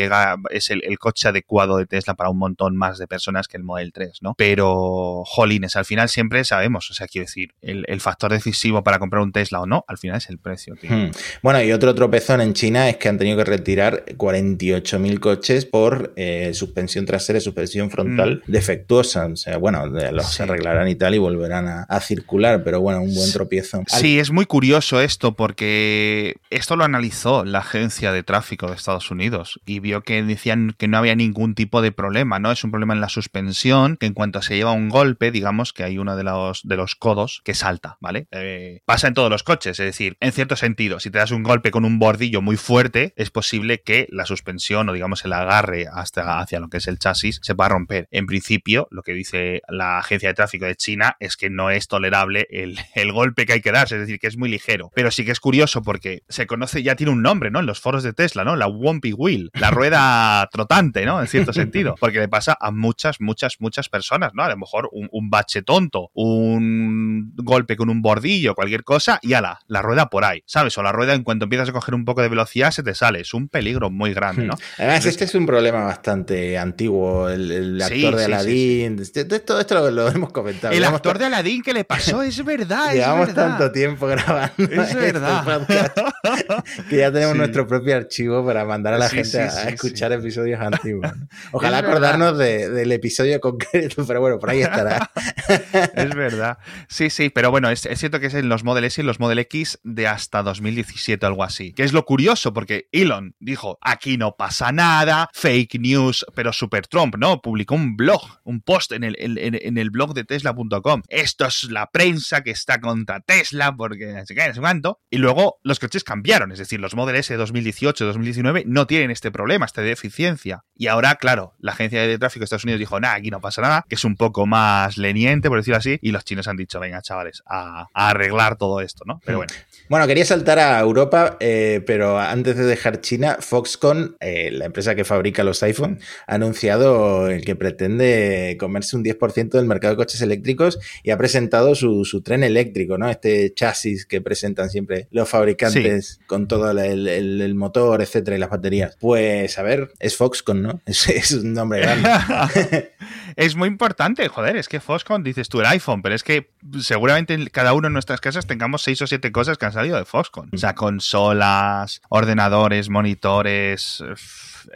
es 0.52 0.70
el, 0.70 1.00
coche 1.00 1.30
adecuado 1.30 1.78
de 1.78 1.86
Tesla 1.86 2.16
para 2.16 2.30
un 2.30 2.38
montón 2.38 2.76
más 2.76 2.98
de 2.98 3.08
personas 3.08 3.48
que 3.48 3.58
el 3.58 3.64
Model 3.64 3.94
3, 3.94 4.20
¿no? 4.22 4.36
Pero, 4.38 5.24
jolines, 5.26 5.76
al 5.76 5.86
final 5.86 6.10
siempre 6.10 6.44
sabemos, 6.44 6.90
o 6.92 6.94
sea, 6.94 7.08
quiero 7.08 7.26
decir, 7.26 7.54
el, 7.62 8.00
factor 8.02 8.32
decisivo 8.32 8.84
para 8.84 8.98
comprar 8.98 9.22
un 9.22 9.32
Tesla 9.32 9.60
o 9.60 9.66
no, 9.66 9.84
al 9.88 9.98
final 9.98 10.18
es 10.18 10.30
el 10.30 10.38
precio. 10.38 10.76
Hmm. 10.82 11.12
Bueno, 11.42 11.62
y 11.62 11.72
otro 11.72 11.94
tropezón 11.96 12.42
en 12.42 12.54
China 12.54 12.90
es 12.90 12.98
que 12.98 13.10
han 13.10 13.18
tenido 13.18 13.38
que 13.38 13.44
retirar 13.44 14.06
48.000 14.06 15.20
coches 15.20 15.66
por 15.66 16.14
eh, 16.16 16.52
suspensión 16.54 17.06
trasera 17.06 17.40
y 17.40 17.42
suspensión 17.42 17.90
frontal. 17.90 18.29
Defectuosa. 18.48 19.26
O 19.26 19.36
sea, 19.36 19.58
bueno, 19.58 19.86
los 19.88 20.34
se 20.34 20.44
arreglarán 20.44 20.88
y 20.88 20.96
tal 20.96 21.16
y 21.16 21.18
volverán 21.18 21.68
a, 21.68 22.00
circular, 22.00 22.64
pero 22.64 22.80
bueno, 22.80 23.02
un 23.02 23.14
buen 23.14 23.32
tropiezo. 23.32 23.84
Sí, 23.88 24.20
es 24.20 24.32
muy 24.32 24.46
curioso 24.46 25.02
esto 25.02 25.36
porque 25.36 26.38
esto 26.50 26.76
lo 26.76 26.86
analizó 26.86 27.44
la 27.44 27.60
agencia 27.60 28.12
de 28.12 28.24
tráfico 28.24 28.68
de 28.68 28.76
Estados 28.76 29.12
Unidos 29.12 29.60
y 29.66 29.80
vio 29.80 30.02
que 30.02 30.24
decían 30.24 30.76
que 30.78 30.88
no 30.88 30.98
había 30.98 31.16
ningún 31.16 31.56
tipo 31.56 31.82
de 31.82 31.92
problema, 31.92 32.40
¿no? 32.40 32.52
Es 32.52 32.64
un 32.64 32.72
problema 32.72 32.94
en 32.94 33.02
la 33.02 33.10
suspensión, 33.10 33.98
que 33.98 34.06
en 34.06 34.14
cuanto 34.14 34.42
se 34.42 34.56
lleva 34.56 34.72
un 34.72 34.90
golpe, 34.90 35.32
digamos 35.32 35.74
que 35.74 35.84
hay 35.84 35.98
uno 35.98 36.16
de 36.16 36.24
los, 36.24 36.62
de 36.64 36.78
los 36.78 36.96
codos 36.96 37.42
que 37.44 37.54
salta, 37.54 37.98
¿vale? 38.00 38.28
Eh, 38.32 38.82
pasa 38.86 39.08
en 39.08 39.14
todos 39.14 39.30
los 39.30 39.44
coches, 39.44 39.80
es 39.80 39.86
decir, 39.86 40.18
en 40.20 40.32
cierto 40.32 40.56
sentido, 40.56 41.00
si 41.00 41.12
te 41.12 41.18
das 41.18 41.32
un 41.32 41.44
golpe 41.44 41.72
con 41.72 41.86
un 41.86 42.00
bordillo 42.00 42.42
muy 42.42 42.56
fuerte, 42.56 43.14
es 43.18 43.30
posible 43.30 43.82
que 43.82 44.08
la 44.12 44.26
suspensión 44.26 44.90
o 44.90 44.94
digamos 44.94 45.26
el 45.26 45.34
agarre 45.34 45.88
hasta 45.92 46.40
hacia 46.40 46.60
lo 46.60 46.70
que 46.70 46.78
es 46.78 46.88
el 46.88 47.00
chasis 47.00 47.40
se 47.42 47.54
va 47.54 47.66
a 47.66 47.70
romper. 47.70 48.08
En 48.12 48.26
principio, 48.26 48.88
lo 48.92 49.04
que 49.04 49.14
dice 49.14 49.62
la 49.68 50.00
agencia 50.00 50.30
de 50.30 50.36
tráfico 50.36 50.66
de 50.66 50.76
China 50.76 51.16
es 51.20 51.38
que 51.38 51.50
no 51.50 51.70
es 51.70 51.88
tolerable 51.88 52.48
el, 52.50 52.78
golpe 53.12 53.46
que 53.46 53.54
hay 53.54 53.62
que 53.62 53.72
darse, 53.72 53.96
es 53.96 54.02
decir, 54.02 54.20
que 54.20 54.28
es 54.28 54.38
muy 54.38 54.50
ligero. 54.50 54.92
Pero 54.94 55.12
sí 55.12 55.26
que 55.26 55.32
es 55.32 55.40
curioso 55.40 55.82
porque 55.82 56.24
se 56.30 56.48
conoce, 56.48 56.84
ya 56.84 56.96
tiene 56.96 57.12
un 57.12 57.22
nombre, 57.22 57.52
¿no? 57.52 57.60
En 57.60 57.66
los 57.66 57.80
foros 57.80 58.04
de 58.04 58.14
Tesla, 58.14 58.44
¿no? 58.44 58.56
La 58.56 58.68
Wumpy 58.68 59.14
Wheel, 59.14 59.52
la 59.54 59.72
rueda 59.72 60.48
trotante, 60.52 61.06
¿no? 61.06 61.20
En 61.22 61.28
cierto 61.28 61.54
sentido. 61.54 61.96
Porque 62.00 62.20
le 62.20 62.28
pasa 62.28 62.58
a 62.60 62.72
muchas, 62.72 63.20
muchas, 63.20 63.56
muchas 63.60 63.90
personas, 63.90 64.34
¿no? 64.34 64.44
A 64.44 64.50
lo 64.50 64.58
mejor 64.58 64.90
un, 64.92 65.10
un 65.12 65.30
bache 65.30 65.62
tonto, 65.62 66.12
un 66.14 67.34
golpe 67.36 67.76
con 67.76 67.90
un 67.90 68.02
bordillo, 68.02 68.56
cualquier 68.56 68.84
cosa, 68.84 69.20
y 69.22 69.34
ala, 69.34 69.60
la 69.68 69.82
rueda 69.82 70.10
por 70.10 70.24
ahí, 70.24 70.44
¿sabes? 70.46 70.78
O 70.78 70.84
la 70.84 70.92
rueda 70.92 71.14
en 71.14 71.24
cuanto 71.24 71.46
empiezas 71.46 71.70
a 71.70 71.74
coger 71.74 71.96
un 71.96 72.06
poco 72.06 72.22
de 72.22 72.30
velocidad 72.30 72.72
se 72.72 72.84
te 72.84 72.96
sale. 72.96 73.22
Es 73.22 73.34
un 73.34 73.48
peligro 73.48 73.90
muy 73.90 74.14
grande, 74.14 74.46
¿no? 74.46 74.56
Hmm. 74.56 74.82
Además, 74.82 75.06
este 75.06 75.26
es 75.26 75.36
un 75.36 75.46
problema 75.46 75.84
bastante 75.84 76.58
antiguo. 76.58 77.30
El, 77.30 77.82
actor 78.06 78.16
de 78.16 78.26
Aladdin. 78.26 79.04
todo 79.46 79.60
esto 79.60 79.92
lo, 79.92 80.08
hemos 80.10 80.32
comentado. 80.32 80.74
El 80.74 80.84
actor 80.84 81.18
de 81.18 81.26
Aladdin 81.26 81.62
que 81.62 81.74
le 81.74 81.84
pasó, 81.84 82.22
es 82.24 82.44
verdad. 82.44 82.94
Llevamos 82.94 83.34
tanto 83.34 83.72
tiempo 83.72 84.08
grabando. 84.08 84.54
Es 84.58 84.90
este 84.90 84.96
verdad. 84.96 85.68
que 86.90 86.98
ya 86.98 87.12
tenemos 87.12 87.36
nuestro 87.36 87.68
propio 87.68 87.96
archivo 87.96 88.46
para 88.46 88.66
mandar 88.66 88.94
a 88.94 88.98
la 88.98 89.10
gente 89.10 89.40
a, 89.40 89.70
escuchar 89.70 90.12
episodios 90.12 90.60
antiguos. 90.60 91.12
Ojalá 91.52 91.80
acordarnos 91.80 92.38
del 92.38 92.92
episodio 92.92 93.40
concreto, 93.40 94.06
pero 94.06 94.22
bueno, 94.22 94.40
por 94.40 94.50
ahí 94.50 94.62
estará. 94.62 95.10
es 95.96 96.16
verdad. 96.16 96.58
Sí, 96.88 97.10
sí, 97.10 97.30
pero 97.30 97.52
bueno, 97.52 97.70
es, 97.70 97.88
cierto 97.96 98.20
que 98.20 98.28
es 98.28 98.34
en 98.34 98.50
los 98.50 98.64
Model 98.64 98.84
S 98.84 99.02
y 99.02 99.04
los 99.04 99.20
Model 99.20 99.40
X 99.40 99.80
de 99.84 100.08
hasta 100.08 100.44
2017 100.44 101.26
algo 101.26 101.44
así. 101.44 101.74
Que 101.74 101.84
es 101.84 101.94
lo 101.94 102.06
curioso, 102.06 102.54
porque 102.54 102.88
Elon 102.92 103.36
dijo, 103.40 103.78
aquí 103.82 104.18
no 104.18 104.36
pasa 104.36 104.72
nada, 104.72 105.30
fake 105.34 105.80
news, 105.80 106.26
pero 106.36 106.54
super 106.54 106.88
Trump, 106.88 107.16
¿no? 107.18 107.42
Publicó 107.42 107.76
un 107.76 107.89
blog, 107.96 108.22
un 108.44 108.62
post 108.62 108.92
en 108.92 109.04
el, 109.04 109.16
en, 109.18 109.78
el 109.78 109.90
blog 109.90 110.14
de 110.14 110.24
tesla.com. 110.24 111.02
Esto 111.08 111.46
es 111.46 111.64
la 111.66 111.90
prensa 111.92 112.42
que 112.42 112.52
está 112.52 112.80
contra 112.80 113.20
Tesla 113.20 113.76
porque 113.76 114.24
se 114.26 114.36
cae, 114.36 114.54
se 114.54 114.60
cuánto. 114.60 115.00
Y 115.10 115.18
luego 115.18 115.60
los 115.64 115.80
coches 115.80 116.04
cambiaron, 116.04 116.52
es 116.52 116.60
decir, 116.60 116.80
los 116.80 116.96
Model 116.96 117.16
S 117.16 117.36
2018, 117.36 118.06
2019 118.06 118.64
no 118.66 118.88
tienen 118.88 119.12
este 119.12 119.32
problema, 119.32 119.66
esta 119.66 119.82
deficiencia. 119.82 120.64
Y 120.76 120.88
ahora, 120.88 121.16
claro, 121.16 121.56
la 121.60 121.74
agencia 121.74 122.02
de 122.02 122.18
tráfico 122.18 122.42
de 122.42 122.46
Estados 122.46 122.64
Unidos 122.64 122.80
dijo, 122.80 123.00
nada, 123.00 123.16
aquí 123.16 123.30
no 123.30 123.42
pasa 123.42 123.62
nada, 123.62 123.86
que 123.88 123.96
es 123.96 124.04
un 124.06 124.16
poco 124.16 124.46
más 124.46 124.98
leniente, 124.98 125.50
por 125.50 125.58
decirlo 125.58 125.78
así, 125.78 126.00
y 126.02 126.12
los 126.12 126.24
chinos 126.24 126.48
han 126.48 126.58
dicho, 126.58 126.80
venga, 126.80 127.02
chavales, 127.02 127.44
a, 127.46 127.88
arreglar 127.94 128.58
todo 128.58 128.82
esto, 128.82 129.04
¿no? 129.06 129.20
Pero 129.26 129.40
bueno. 129.40 129.54
Bueno, 129.90 130.08
quería 130.08 130.26
saltar 130.26 130.60
a 130.60 130.80
Europa, 130.80 131.38
eh, 131.40 131.84
pero 131.86 132.20
antes 132.20 132.56
de 132.58 132.64
dejar 132.64 133.02
China, 133.02 133.38
Foxconn, 133.40 134.18
eh, 134.20 134.52
la 134.52 134.66
empresa 134.66 134.96
que 134.96 135.04
fabrica 135.04 135.44
los 135.44 135.64
iPhone, 135.64 136.00
ha 136.28 136.36
anunciado 136.36 137.28
el 137.30 137.44
que 137.44 137.56
pretende 137.80 138.58
comerse 138.60 138.98
un 138.98 139.04
10% 139.04 139.52
del 139.52 139.66
mercado 139.66 139.94
de 139.94 139.98
coches 139.98 140.22
eléctricos 140.22 140.80
y 141.02 141.12
ha 141.12 141.18
presentado 141.18 141.76
su, 141.76 142.22
tren 142.24 142.44
eléctrico, 142.44 142.98
¿no? 142.98 143.10
Este 143.10 143.54
chasis 143.54 144.06
que 144.06 144.20
presentan 144.20 144.70
siempre 144.70 145.08
los 145.12 145.30
fabricantes 145.30 146.20
con 146.28 146.48
todo 146.48 146.72
el, 146.72 147.56
motor, 147.56 148.02
etcétera, 148.02 148.36
y 148.36 148.40
las 148.40 148.50
baterías. 148.50 148.98
Pues 149.00 149.58
a 149.58 149.64
ver, 149.64 149.94
es 150.00 150.18
Foxconn, 150.18 150.62
¿no? 150.62 150.82
Es, 150.90 151.32
un 151.32 151.54
nombre 151.54 151.80
grande. 151.80 152.92
es 153.36 153.56
muy 153.56 153.68
importante, 153.68 154.28
joder, 154.28 154.58
es 154.58 154.68
que 154.68 154.80
Foxconn 154.80 155.24
dices 155.24 155.48
tú 155.48 155.62
el 155.62 155.66
iPhone, 155.68 156.02
pero 156.02 156.16
es 156.16 156.24
que 156.24 156.50
seguramente 156.82 157.38
cada 157.52 157.74
uno 157.74 157.88
en 157.88 157.94
nuestras 157.94 158.20
casas 158.20 158.46
tengamos 158.46 158.82
seis 158.82 159.02
o 159.02 159.08
siete 159.08 159.32
cosas 159.32 159.58
que 159.58 159.66
han 159.66 159.74
salido 159.74 159.98
de 159.98 160.06
Foxconn. 160.06 160.50
O 160.54 160.58
sea, 160.58 160.76
consolas, 160.76 162.02
ordenadores, 162.10 162.90
monitores 162.90 164.04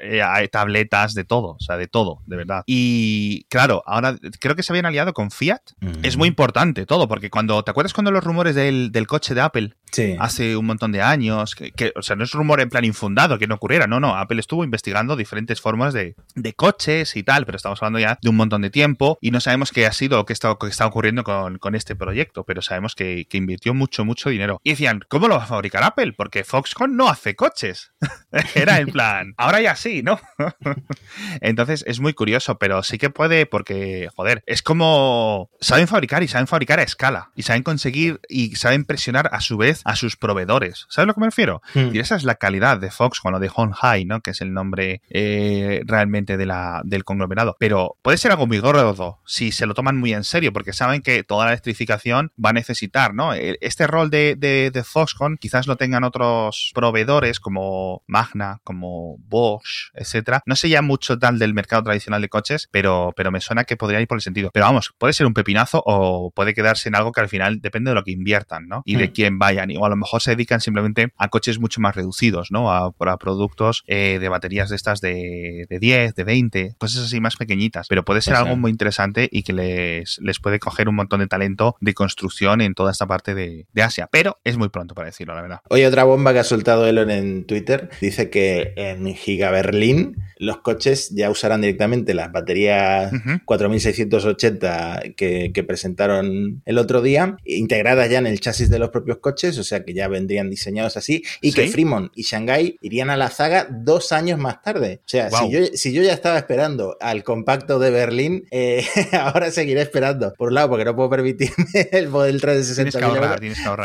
eh, 0.02 0.48
tabletas, 0.52 1.14
de 1.14 1.24
todo, 1.24 1.56
o 1.56 1.60
sea, 1.60 1.78
de 1.78 1.88
todo, 1.88 2.22
de 2.26 2.38
verdad. 2.38 2.64
Y 2.66 3.46
claro, 3.50 3.84
ahora 3.86 4.16
creo 4.40 4.56
que 4.56 4.64
se 4.64 4.72
habían 4.72 4.86
aliado 4.86 5.14
con 5.14 5.32
Fiat. 5.32 5.62
Es 6.02 6.18
muy 6.18 6.28
importante 6.28 6.86
todo, 6.86 7.08
porque 7.08 7.30
cuando, 7.30 7.64
¿te 7.64 7.72
acuerdas 7.72 7.94
cuando 7.94 8.12
los 8.12 8.24
rumores 8.24 8.56
del, 8.56 8.92
coche 9.08 9.34
de 9.34 9.42
Apple? 9.42 9.76
Hace 10.18 10.58
un 10.58 10.66
montón 10.66 10.92
de 10.92 11.04
años, 11.04 11.54
que, 11.54 11.94
o 11.96 12.02
sea, 12.02 12.16
no 12.16 12.24
es 12.24 12.32
rumor 12.32 12.62
en 12.62 12.70
plan 12.70 12.84
infundado, 12.84 13.38
que 13.38 13.46
no 13.46 13.56
ocurriera, 13.56 13.86
no, 13.86 14.00
no, 14.00 14.16
Apple 14.16 14.40
estuvo 14.40 14.64
investigando 14.64 15.16
diferentes 15.16 15.62
formas 15.62 15.94
de, 15.94 16.16
coches 16.56 17.16
y 17.16 17.24
tal, 17.24 17.46
pero 17.46 17.58
estamos 17.58 17.82
hablando 17.82 18.00
ya 18.00 18.18
de 18.22 18.30
un 18.30 18.36
montón 18.36 18.62
de 18.62 18.70
tiempo 18.70 19.18
y 19.22 19.32
no 19.32 19.40
sabemos 19.40 19.72
qué 19.72 19.86
ha 19.86 19.92
sido 19.92 20.20
o 20.20 20.26
qué 20.26 20.34
está, 20.34 20.56
qué 20.60 20.68
está 20.68 20.88
ocurriendo 20.88 21.24
con, 21.24 21.76
este 21.76 21.96
proyecto, 21.96 22.44
pero 22.44 22.62
sabemos 22.62 22.96
que, 22.96 23.26
que, 23.30 23.38
invirtió 23.38 23.74
mucho, 23.74 24.06
mucho 24.06 24.30
dinero. 24.30 24.60
Y 24.64 24.72
decían, 24.72 25.04
¿cómo 25.10 25.28
lo 25.28 25.38
va 25.38 25.44
a 25.44 25.48
fabricar 25.48 25.84
Apple? 25.84 26.14
Porque 26.14 26.44
Foxconn 26.44 26.96
no 26.96 27.10
hace 27.10 27.36
coches. 27.36 27.94
Era 28.56 28.80
en 28.80 28.88
plan, 28.88 29.34
ahora 29.38 29.62
ya 29.62 29.76
sí, 29.84 30.02
¿no? 30.02 30.20
Entonces 31.42 31.84
es 31.86 32.00
muy 32.00 32.14
curioso, 32.14 32.58
pero 32.58 32.82
sí 32.84 32.98
que 32.98 33.10
puede 33.10 33.46
porque, 33.46 34.10
joder, 34.16 34.44
es 34.48 34.64
como 34.64 35.50
saben 35.60 35.88
fabricar 35.88 36.24
y 36.24 36.28
saben 36.28 36.48
fabricar 36.48 36.80
a 36.80 36.84
escala 36.84 37.32
y 37.36 37.44
saben 37.44 37.64
conseguir 37.64 38.22
y 38.30 38.56
saben 38.56 38.86
presionar 38.86 39.30
a 39.34 39.42
su 39.42 39.58
vez 39.58 39.82
a 39.84 39.96
sus 39.96 40.16
proveedores. 40.16 40.86
¿Sabes 40.90 41.06
a 41.06 41.08
lo 41.08 41.14
que 41.14 41.20
me 41.20 41.28
refiero? 41.28 41.62
Hmm. 41.74 41.90
Y 41.94 42.00
esa 42.00 42.16
es 42.16 42.24
la 42.24 42.36
calidad 42.36 42.80
de 42.80 42.92
Fox 42.92 43.20
con 43.20 43.34
lo 43.34 43.40
de 43.40 43.50
High, 43.50 44.06
¿no? 44.06 44.22
Que 44.22 44.32
es 44.32 44.42
el 44.42 44.54
nombre 44.54 45.02
eh, 45.10 45.82
realmente 45.86 46.38
de 46.38 46.46
la, 46.46 46.82
del 46.86 47.04
conglomerado. 47.04 47.56
Pero 47.60 47.98
puede 48.02 48.18
ser 48.18 48.32
algo 48.32 48.48
muy 48.48 48.60
gordo 48.60 49.20
si 49.26 49.52
se 49.52 49.66
lo 49.66 49.74
toman 49.74 49.98
muy 49.98 50.14
en 50.14 50.24
serio 50.24 50.54
porque 50.54 50.74
saben 50.74 51.02
que 51.02 51.24
toda 51.24 51.46
la 51.46 51.52
electrificación 51.52 52.32
va 52.44 52.52
a 52.52 52.54
necesitar, 52.54 53.14
¿no? 53.14 53.34
E, 53.34 53.58
este 53.60 53.86
rol 53.86 54.10
de, 54.10 54.36
de, 54.38 54.72
de 54.72 54.84
Foxconn 54.84 55.38
quizás 55.38 55.68
lo 55.68 55.76
tengan 55.76 56.06
otros 56.06 56.72
proveedores 56.74 57.40
como 57.40 58.04
Magna, 58.08 58.60
como 58.64 59.18
Bosch, 59.20 59.73
etcétera. 59.94 60.42
No 60.46 60.56
sé 60.56 60.70
ya 60.70 60.82
mucho 60.82 61.18
tal 61.18 61.40
del 61.40 61.54
mercado 61.54 61.84
tradicional 61.84 62.22
de 62.22 62.30
coches, 62.30 62.68
pero, 62.72 63.14
pero 63.16 63.32
me 63.32 63.42
suena 63.42 63.64
que 63.64 63.78
podría 63.78 64.02
ir 64.02 64.08
por 64.08 64.18
el 64.18 64.22
sentido. 64.22 64.52
Pero 64.54 64.66
vamos, 64.66 64.94
puede 64.98 65.14
ser 65.14 65.28
un 65.28 65.34
pepinazo 65.34 65.82
o 65.86 66.32
puede 66.32 66.54
quedarse 66.54 66.90
en 66.90 66.96
algo 66.96 67.12
que 67.12 67.22
al 67.22 67.30
final 67.30 67.62
depende 67.62 67.92
de 67.92 67.96
lo 67.96 68.04
que 68.04 68.12
inviertan, 68.12 68.68
¿no? 68.68 68.82
Y 68.86 68.96
de 68.96 69.08
hmm. 69.08 69.12
quién 69.12 69.40
vayan. 69.40 69.70
O 69.78 69.86
a 69.86 69.90
lo 69.90 69.96
mejor 69.96 70.22
se 70.22 70.32
dedican 70.32 70.62
simplemente 70.62 71.14
a 71.18 71.30
coches 71.30 71.60
mucho 71.60 71.82
más 71.82 71.96
reducidos, 71.96 72.52
¿no? 72.52 72.72
A, 72.72 72.94
productos 73.20 73.84
eh, 73.88 74.18
de 74.20 74.30
baterías 74.30 74.70
de 74.70 74.76
estas 74.76 75.00
de, 75.00 75.66
de 75.70 75.80
10, 75.80 76.16
de 76.16 76.24
20, 76.24 76.76
cosas 76.78 77.06
así 77.06 77.20
más 77.20 77.36
pequeñitas. 77.36 77.88
Pero 77.88 78.04
puede 78.04 78.22
ser 78.22 78.36
algo 78.36 78.56
muy 78.56 78.72
interesante 78.72 79.30
y 79.32 79.44
que 79.44 79.54
les, 79.54 80.20
les 80.22 80.40
puede 80.40 80.60
coger 80.60 80.90
un 80.90 80.96
montón 80.96 81.20
de 81.20 81.28
talento 81.28 81.76
de 81.80 81.94
construcción 81.94 82.62
en 82.62 82.74
toda 82.74 82.92
esta 82.92 83.06
parte 83.06 83.36
de, 83.36 83.68
de 83.72 83.84
Asia. 83.84 84.08
Pero 84.12 84.40
es 84.44 84.58
muy 84.58 84.70
pronto 84.70 84.96
para 84.96 85.08
decirlo, 85.08 85.36
la 85.36 85.42
verdad. 85.42 85.60
Oye, 85.70 85.88
otra 85.88 86.04
bomba 86.04 86.34
que 86.34 86.40
ha 86.40 86.44
soltado 86.44 86.88
Elon 86.88 87.12
en 87.12 87.46
Twitter 87.46 87.90
dice 88.02 88.30
que 88.30 88.74
en 88.76 89.14
Gigabyte 89.14 89.53
Berlín, 89.54 90.18
los 90.38 90.58
coches 90.60 91.10
ya 91.12 91.30
usarán 91.30 91.62
directamente 91.62 92.14
las 92.14 92.32
baterías 92.32 93.12
4680 93.46 95.04
que, 95.16 95.64
presentaron 95.66 96.62
el 96.66 96.78
otro 96.78 97.02
día, 97.02 97.38
integradas 97.46 98.10
ya 98.10 98.18
en 98.18 98.28
el 98.28 98.40
chasis 98.40 98.70
de 98.70 98.80
los 98.80 98.90
propios 98.90 99.20
coches, 99.20 99.58
o 99.58 99.64
sea 99.64 99.86
que 99.86 99.94
ya 99.94 100.08
vendrían 100.08 100.50
diseñados 100.50 100.98
así, 100.98 101.24
y 101.42 101.54
que 101.54 101.68
Fremont 101.68 102.12
y 102.16 102.24
Shanghai 102.24 102.78
irían 102.82 103.10
a 103.10 103.18
la 103.18 103.30
zaga 103.30 103.68
dos 103.70 104.12
años 104.12 104.40
más 104.40 104.62
tarde. 104.62 105.00
O 105.06 105.08
sea, 105.08 105.30
si, 105.30 105.50
yo, 105.50 105.60
si, 105.74 105.94
yo, 105.94 106.04
ya 106.04 106.14
estaba 106.14 106.38
esperando 106.38 106.98
al 107.00 107.24
compacto 107.24 107.80
de 107.80 107.92
Berlín, 107.92 108.46
eh, 108.52 108.84
ahora 109.14 109.52
seguiré 109.52 109.82
esperando. 109.82 110.34
Por 110.38 110.50
un 110.50 110.56
lado, 110.56 110.70
porque 110.70 110.86
no 110.86 110.96
puedo 110.96 111.10
permitirme 111.10 111.66
el 111.92 112.10
Model 112.10 112.42
3 112.42 112.58
de 112.58 112.64
60 112.64 113.00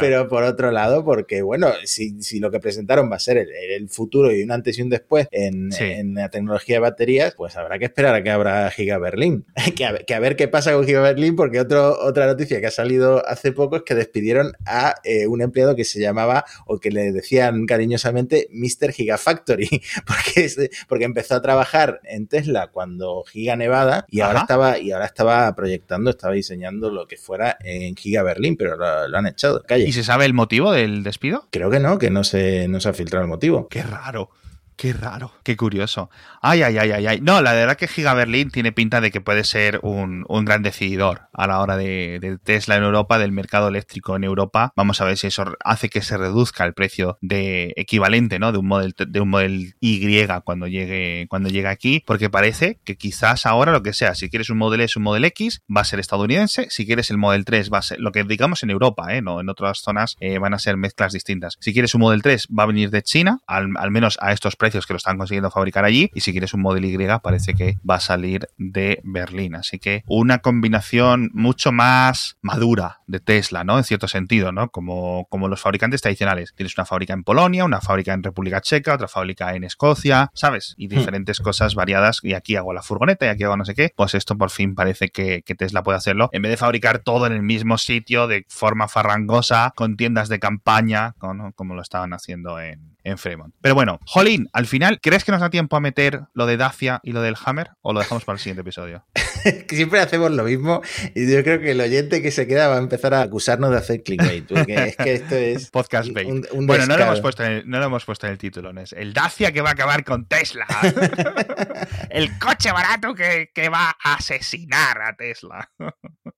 pero 0.00 0.28
por 0.28 0.42
otro 0.42 0.70
lado, 0.70 1.04
porque 1.04 1.42
bueno, 1.42 1.72
si, 1.84 2.22
si, 2.22 2.40
lo 2.40 2.50
que 2.50 2.60
presentaron 2.60 3.10
va 3.10 3.16
a 3.16 3.20
ser 3.20 3.38
el, 3.38 3.88
futuro 3.88 4.34
y 4.34 4.42
un 4.42 4.50
antes 4.50 4.78
y 4.78 4.82
un 4.82 4.90
después 4.90 5.26
en, 5.30 5.57
en, 5.78 6.14
la 6.14 6.28
tecnología 6.28 6.76
de 6.76 6.80
baterías, 6.80 7.34
pues 7.36 7.56
habrá 7.56 7.78
que 7.78 7.86
esperar 7.86 8.14
a 8.14 8.22
que 8.22 8.30
abra 8.30 8.70
Giga 8.70 8.98
Berlín. 8.98 9.46
que, 9.76 9.84
a, 9.84 9.98
que 9.98 10.14
a 10.14 10.20
ver 10.20 10.36
qué 10.36 10.48
pasa 10.48 10.72
con 10.72 10.84
Giga 10.84 11.00
Berlín, 11.00 11.36
porque 11.36 11.60
otro, 11.60 11.98
otra 12.00 12.26
noticia 12.26 12.60
que 12.60 12.66
ha 12.66 12.70
salido 12.70 13.26
hace 13.26 13.52
poco 13.52 13.76
es 13.76 13.82
que 13.82 13.94
despidieron 13.94 14.52
a 14.66 14.94
eh, 15.04 15.26
un 15.26 15.42
empleado 15.42 15.76
que 15.76 15.84
se 15.84 16.00
llamaba, 16.00 16.44
o 16.66 16.78
que 16.78 16.90
le 16.90 17.12
decían 17.12 17.66
cariñosamente, 17.66 18.48
Mr. 18.52 18.92
Gigafactory, 18.92 19.68
porque, 20.06 20.50
porque 20.88 21.04
empezó 21.04 21.34
a 21.34 21.42
trabajar 21.42 22.00
en 22.04 22.26
Tesla 22.26 22.68
cuando 22.68 23.24
Giga 23.24 23.56
Nevada 23.56 24.06
y 24.08 24.20
ahora 24.20 24.40
estaba, 24.40 24.78
y 24.78 24.92
ahora 24.92 25.06
estaba 25.06 25.54
proyectando, 25.54 26.10
estaba 26.10 26.34
diseñando 26.34 26.90
lo 26.90 27.06
que 27.06 27.16
fuera 27.16 27.56
en 27.64 27.96
Giga 27.96 28.22
Berlín, 28.22 28.56
pero 28.56 28.76
lo, 28.76 29.16
han 29.16 29.26
echado 29.26 29.62
calle. 29.62 29.84
¿Y 29.84 29.92
se 29.92 30.04
sabe 30.04 30.24
el 30.24 30.34
motivo 30.34 30.72
del 30.72 31.02
despido? 31.02 31.46
Creo 31.50 31.70
que 31.70 31.80
no, 31.80 31.98
que 31.98 32.10
no 32.10 32.24
se, 32.24 32.68
no 32.68 32.80
se 32.80 32.88
ha 32.88 32.92
filtrado 32.92 33.24
el 33.24 33.28
motivo. 33.28 33.68
Qué 33.68 33.82
raro. 33.82 34.30
Qué 34.78 34.92
raro, 34.92 35.32
qué 35.42 35.56
curioso. 35.56 36.08
Ay, 36.40 36.62
ay, 36.62 36.78
ay, 36.78 36.92
ay, 36.92 37.06
ay. 37.08 37.20
No, 37.20 37.42
la 37.42 37.52
verdad 37.52 37.76
que 37.76 37.88
Giga 37.88 38.14
Berlín 38.14 38.52
tiene 38.52 38.70
pinta 38.70 39.00
de 39.00 39.10
que 39.10 39.20
puede 39.20 39.42
ser 39.42 39.80
un, 39.82 40.24
gran 40.44 40.62
decididor 40.62 41.22
a 41.32 41.48
la 41.48 41.58
hora 41.58 41.76
de, 41.76 42.38
Tesla 42.44 42.76
en 42.76 42.84
Europa, 42.84 43.18
del 43.18 43.32
mercado 43.32 43.66
eléctrico 43.66 44.14
en 44.14 44.22
Europa. 44.22 44.72
Vamos 44.76 45.00
a 45.00 45.04
ver 45.04 45.16
si 45.16 45.26
eso 45.26 45.52
hace 45.64 45.88
que 45.88 46.00
se 46.00 46.16
reduzca 46.16 46.64
el 46.64 46.74
precio 46.74 47.18
de 47.20 47.72
equivalente, 47.74 48.38
¿no? 48.38 48.52
De 48.52 48.58
un 48.58 48.68
model 48.68 48.94
de 48.96 49.20
un 49.20 49.30
model 49.30 49.74
Y 49.80 50.24
cuando 50.44 50.68
llegue 50.68 51.26
cuando 51.28 51.48
llegue 51.48 51.66
aquí, 51.66 52.04
porque 52.06 52.30
parece 52.30 52.78
que 52.84 52.96
quizás 52.96 53.46
ahora 53.46 53.72
lo 53.72 53.82
que 53.82 53.92
sea, 53.92 54.14
si 54.14 54.30
quieres 54.30 54.48
un 54.48 54.58
Model 54.58 54.82
S, 54.82 54.96
un 54.96 55.02
Model 55.02 55.24
X, 55.24 55.60
va 55.68 55.80
a 55.80 55.84
ser 55.84 55.98
estadounidense. 55.98 56.68
Si 56.70 56.86
quieres 56.86 57.10
el 57.10 57.18
Model 57.18 57.44
3, 57.44 57.68
va 57.72 57.78
a 57.78 57.82
ser 57.82 57.98
lo 57.98 58.12
que 58.12 58.22
digamos 58.22 58.62
en 58.62 58.70
Europa, 58.70 59.12
¿eh? 59.12 59.22
No, 59.22 59.40
en 59.40 59.48
otras 59.48 59.80
zonas 59.80 60.14
eh, 60.20 60.38
van 60.38 60.54
a 60.54 60.60
ser 60.60 60.76
mezclas 60.76 61.12
distintas. 61.12 61.56
Si 61.58 61.72
quieres 61.72 61.96
un 61.96 62.02
Model 62.02 62.22
3, 62.22 62.46
va 62.56 62.62
a 62.62 62.66
venir 62.66 62.90
de 62.90 63.02
China, 63.02 63.40
al, 63.48 63.70
al 63.76 63.90
menos 63.90 64.18
a 64.20 64.32
estos 64.32 64.54
precios 64.54 64.67
que 64.70 64.92
lo 64.92 64.98
están 64.98 65.18
consiguiendo 65.18 65.50
fabricar 65.50 65.84
allí. 65.84 66.10
Y 66.14 66.20
si 66.20 66.32
quieres 66.32 66.54
un 66.54 66.62
Model 66.62 66.84
Y, 66.84 66.98
parece 67.22 67.54
que 67.54 67.76
va 67.88 67.96
a 67.96 68.00
salir 68.00 68.48
de 68.56 69.00
Berlín. 69.04 69.54
Así 69.54 69.78
que 69.78 70.02
una 70.06 70.38
combinación 70.38 71.30
mucho 71.32 71.72
más 71.72 72.36
madura 72.42 73.00
de 73.06 73.20
Tesla, 73.20 73.64
¿no? 73.64 73.78
En 73.78 73.84
cierto 73.84 74.08
sentido, 74.08 74.52
¿no? 74.52 74.70
Como, 74.70 75.26
como 75.30 75.48
los 75.48 75.60
fabricantes 75.60 76.02
tradicionales. 76.02 76.52
Tienes 76.54 76.76
una 76.76 76.84
fábrica 76.84 77.12
en 77.12 77.24
Polonia, 77.24 77.64
una 77.64 77.80
fábrica 77.80 78.12
en 78.12 78.22
República 78.22 78.60
Checa, 78.60 78.94
otra 78.94 79.08
fábrica 79.08 79.54
en 79.54 79.64
Escocia, 79.64 80.30
¿sabes? 80.34 80.74
Y 80.76 80.86
hmm. 80.86 80.90
diferentes 80.90 81.40
cosas 81.40 81.74
variadas. 81.74 82.20
Y 82.22 82.34
aquí 82.34 82.56
hago 82.56 82.72
la 82.72 82.82
furgoneta 82.82 83.26
y 83.26 83.28
aquí 83.28 83.44
hago 83.44 83.56
no 83.56 83.64
sé 83.64 83.74
qué. 83.74 83.92
Pues 83.96 84.14
esto 84.14 84.36
por 84.36 84.50
fin 84.50 84.74
parece 84.74 85.08
que, 85.08 85.42
Tesla 85.58 85.82
puede 85.82 85.98
hacerlo. 85.98 86.28
En 86.32 86.42
vez 86.42 86.50
de 86.50 86.56
fabricar 86.56 87.00
todo 87.00 87.26
en 87.26 87.32
el 87.32 87.42
mismo 87.42 87.78
sitio 87.78 88.28
de 88.28 88.44
forma 88.48 88.86
farrangosa, 88.86 89.72
con 89.74 89.96
tiendas 89.96 90.28
de 90.28 90.38
campaña, 90.38 91.14
como 91.18 91.74
lo 91.74 91.82
estaban 91.82 92.12
haciendo 92.12 92.60
en, 92.60 92.97
en 93.04 93.18
Fremont. 93.18 93.54
Pero 93.60 93.74
bueno, 93.74 94.00
Jolín, 94.06 94.48
al 94.52 94.66
final, 94.66 95.00
¿crees 95.00 95.24
que 95.24 95.32
nos 95.32 95.40
da 95.40 95.50
tiempo 95.50 95.76
a 95.76 95.80
meter 95.80 96.22
lo 96.34 96.46
de 96.46 96.56
Dacia 96.56 97.00
y 97.02 97.12
lo 97.12 97.22
del 97.22 97.36
Hammer 97.44 97.70
o 97.80 97.92
lo 97.92 98.00
dejamos 98.00 98.24
para 98.24 98.34
el 98.34 98.40
siguiente 98.40 98.62
episodio? 98.62 99.04
Siempre 99.68 100.00
hacemos 100.00 100.30
lo 100.30 100.44
mismo 100.44 100.82
y 101.14 101.30
yo 101.30 101.42
creo 101.42 101.60
que 101.60 101.70
el 101.70 101.80
oyente 101.80 102.22
que 102.22 102.30
se 102.30 102.46
queda 102.46 102.68
va 102.68 102.76
a 102.76 102.78
empezar 102.78 103.14
a 103.14 103.22
acusarnos 103.22 103.70
de 103.70 103.76
hacer 103.76 104.02
clickbait, 104.02 104.46
porque 104.46 104.74
es 104.88 104.96
que 104.96 105.14
esto 105.14 105.34
es 105.34 105.70
podcast 105.70 106.12
bait. 106.12 106.28
bueno, 106.52 106.86
no 106.86 106.96
lo, 106.96 107.04
hemos 107.04 107.20
puesto 107.20 107.44
en 107.44 107.52
el, 107.52 107.68
no 107.68 107.78
lo 107.78 107.86
hemos 107.86 108.04
puesto 108.04 108.26
en 108.26 108.32
el 108.32 108.38
título, 108.38 108.72
¿no? 108.72 108.80
es 108.80 108.92
el 108.92 109.12
Dacia 109.12 109.52
que 109.52 109.60
va 109.60 109.70
a 109.70 109.72
acabar 109.72 110.04
con 110.04 110.26
Tesla. 110.26 110.66
el 112.10 112.38
coche 112.38 112.72
barato 112.72 113.14
que, 113.14 113.50
que 113.54 113.68
va 113.68 113.96
a 114.02 114.14
asesinar 114.14 115.00
a 115.00 115.16
Tesla. 115.16 115.70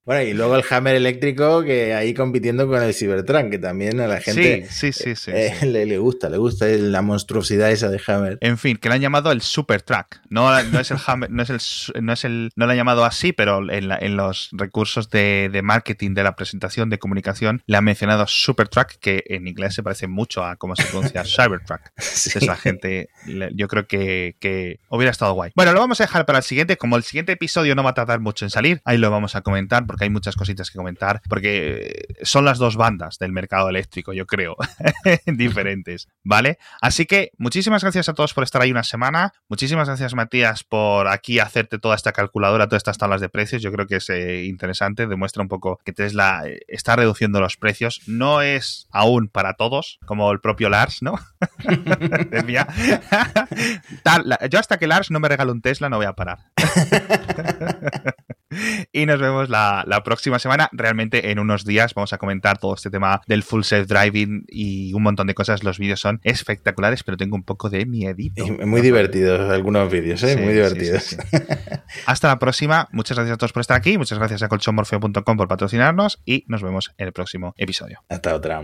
bueno, 0.05 0.21
y 0.21 0.33
luego 0.33 0.55
el 0.55 0.63
Hammer 0.69 0.95
eléctrico 0.95 1.63
que 1.63 1.93
ahí 1.93 2.13
compitiendo 2.13 2.67
con 2.67 2.81
el 2.81 2.93
Cybertruck, 2.93 3.49
que 3.49 3.59
también 3.59 3.99
a 3.99 4.07
la 4.07 4.21
gente 4.21 4.67
sí, 4.69 4.93
sí, 4.93 5.15
sí, 5.15 5.31
eh, 5.33 5.65
le 5.65 5.97
gusta, 5.97 6.29
le 6.29 6.37
gusta 6.37 6.50
la 6.59 7.01
monstruosidad 7.01 7.71
esa 7.71 7.89
de 7.89 8.01
Hammer. 8.05 8.37
En 8.41 8.57
fin, 8.57 8.77
que 8.77 8.89
le 8.89 8.95
han 8.95 9.01
llamado 9.01 9.31
el 9.31 9.41
Super 9.41 9.81
Track. 9.81 10.21
No, 10.29 10.61
no 10.63 10.79
es 10.79 10.91
el 10.91 10.97
Hammer, 11.05 11.29
no 11.31 11.43
es 11.43 11.49
el, 11.49 12.03
no 12.03 12.13
es 12.13 12.25
el, 12.25 12.51
no 12.55 12.65
lo 12.65 12.71
han 12.71 12.77
llamado 12.77 13.05
así, 13.05 13.33
pero 13.33 13.69
en, 13.69 14.17
los 14.17 14.49
recursos 14.51 15.09
de, 15.09 15.61
marketing 15.63 16.13
de 16.13 16.23
la 16.23 16.35
presentación 16.35 16.89
de 16.89 16.97
comunicación 16.99 17.61
le 17.65 17.77
han 17.77 17.83
mencionado 17.83 18.25
Super 18.27 18.67
Track, 18.67 18.97
que 18.99 19.23
en 19.27 19.47
inglés 19.47 19.75
se 19.75 19.83
parece 19.83 20.07
mucho 20.07 20.43
a 20.43 20.55
cómo 20.55 20.75
se 20.75 20.83
pronuncia 20.85 21.23
Cybertruck. 21.25 21.81
Sí. 21.97 22.31
Esa 22.35 22.55
gente, 22.55 23.09
yo 23.53 23.67
creo 23.67 23.87
que, 23.87 24.35
que 24.39 24.79
hubiera 24.89 25.11
estado 25.11 25.33
guay. 25.33 25.51
Bueno, 25.55 25.73
lo 25.73 25.79
vamos 25.79 26.01
a 26.01 26.05
dejar 26.05 26.25
para 26.25 26.39
el 26.39 26.43
siguiente. 26.43 26.77
Como 26.77 26.97
el 26.97 27.03
siguiente 27.03 27.33
episodio 27.33 27.75
no 27.75 27.83
va 27.83 27.91
a 27.91 27.93
tardar 27.93 28.19
mucho 28.19 28.45
en 28.45 28.49
salir, 28.49 28.81
ahí 28.85 28.97
lo 28.97 29.11
vamos 29.11 29.35
a 29.35 29.41
comentar 29.41 29.85
porque 29.85 30.05
hay 30.05 30.09
muchas 30.09 30.35
cositas 30.35 30.69
que 30.69 30.77
comentar, 30.77 31.21
porque 31.29 32.07
son 32.23 32.45
las 32.45 32.57
dos 32.57 32.75
bandas 32.75 33.17
del 33.17 33.31
mercado 33.31 33.69
eléctrico, 33.69 34.13
yo 34.13 34.25
creo, 34.25 34.55
diferentes, 35.25 36.07
¿vale? 36.23 36.40
Así 36.81 37.05
que 37.05 37.31
muchísimas 37.37 37.83
gracias 37.83 38.09
a 38.09 38.13
todos 38.13 38.33
por 38.33 38.43
estar 38.43 38.61
ahí 38.61 38.71
una 38.71 38.83
semana. 38.83 39.33
Muchísimas 39.47 39.87
gracias, 39.87 40.15
Matías, 40.15 40.63
por 40.63 41.07
aquí 41.07 41.39
hacerte 41.39 41.79
toda 41.79 41.95
esta 41.95 42.11
calculadora, 42.11 42.67
todas 42.67 42.81
estas 42.81 42.97
tablas 42.97 43.21
de 43.21 43.29
precios. 43.29 43.61
Yo 43.61 43.71
creo 43.71 43.87
que 43.87 43.97
es 43.97 44.09
eh, 44.09 44.45
interesante, 44.45 45.07
demuestra 45.07 45.41
un 45.41 45.49
poco 45.49 45.79
que 45.83 45.93
Tesla 45.93 46.43
eh, 46.45 46.61
está 46.67 46.95
reduciendo 46.95 47.39
los 47.39 47.57
precios. 47.57 48.01
No 48.07 48.41
es 48.41 48.87
aún 48.91 49.29
para 49.29 49.53
todos, 49.53 49.99
como 50.05 50.31
el 50.31 50.39
propio 50.39 50.69
Lars, 50.69 51.01
¿no? 51.01 51.15
yo 54.49 54.59
hasta 54.59 54.77
que 54.77 54.87
Lars 54.87 55.11
no 55.11 55.19
me 55.19 55.29
regale 55.29 55.51
un 55.51 55.61
Tesla 55.61 55.89
no 55.89 55.97
voy 55.97 56.05
a 56.05 56.13
parar. 56.13 56.39
y 58.91 59.05
nos 59.05 59.19
vemos 59.19 59.49
la, 59.49 60.01
próxima 60.03 60.39
semana. 60.39 60.69
Realmente 60.71 61.31
en 61.31 61.39
unos 61.39 61.65
días 61.65 61.93
vamos 61.93 62.13
a 62.13 62.17
comentar 62.17 62.57
todo 62.57 62.73
este 62.73 62.89
tema 62.89 63.21
del 63.27 63.43
full 63.43 63.63
self 63.63 63.87
driving 63.87 64.45
y 64.47 64.93
un 64.93 65.03
montón 65.03 65.27
de 65.27 65.33
cosas. 65.33 65.63
Los 65.63 65.79
vídeos 65.79 65.99
son 65.99 66.19
espectaculares, 66.23 67.03
pero 67.03 67.17
tengo 67.17 67.35
un 67.35 67.43
poco 67.43 67.69
de 67.69 67.85
miedito. 67.85 68.45
Muy 68.65 68.81
divertidos 68.81 69.49
algunos 69.49 69.91
vídeos, 69.91 70.23
¿eh? 70.23 70.37
muy 70.37 70.53
divertidos. 70.53 71.17
Hasta 72.05 72.27
la 72.27 72.39
próxima. 72.39 72.89
Muchas 72.91 73.17
gracias 73.17 73.35
a 73.35 73.37
todos 73.37 73.53
por 73.53 73.61
estar 73.61 73.77
aquí. 73.77 73.97
Muchas 73.97 74.17
gracias 74.17 74.41
a 74.43 74.47
colchonmorfeo.com 74.47 75.37
por 75.37 75.47
patrocinarnos 75.47 76.21
y 76.25 76.45
nos 76.47 76.61
vemos 76.63 76.93
en 76.97 77.07
el 77.07 77.13
próximo 77.13 77.53
episodio. 77.57 78.03
Hasta 78.09 78.35
otra. 78.35 78.61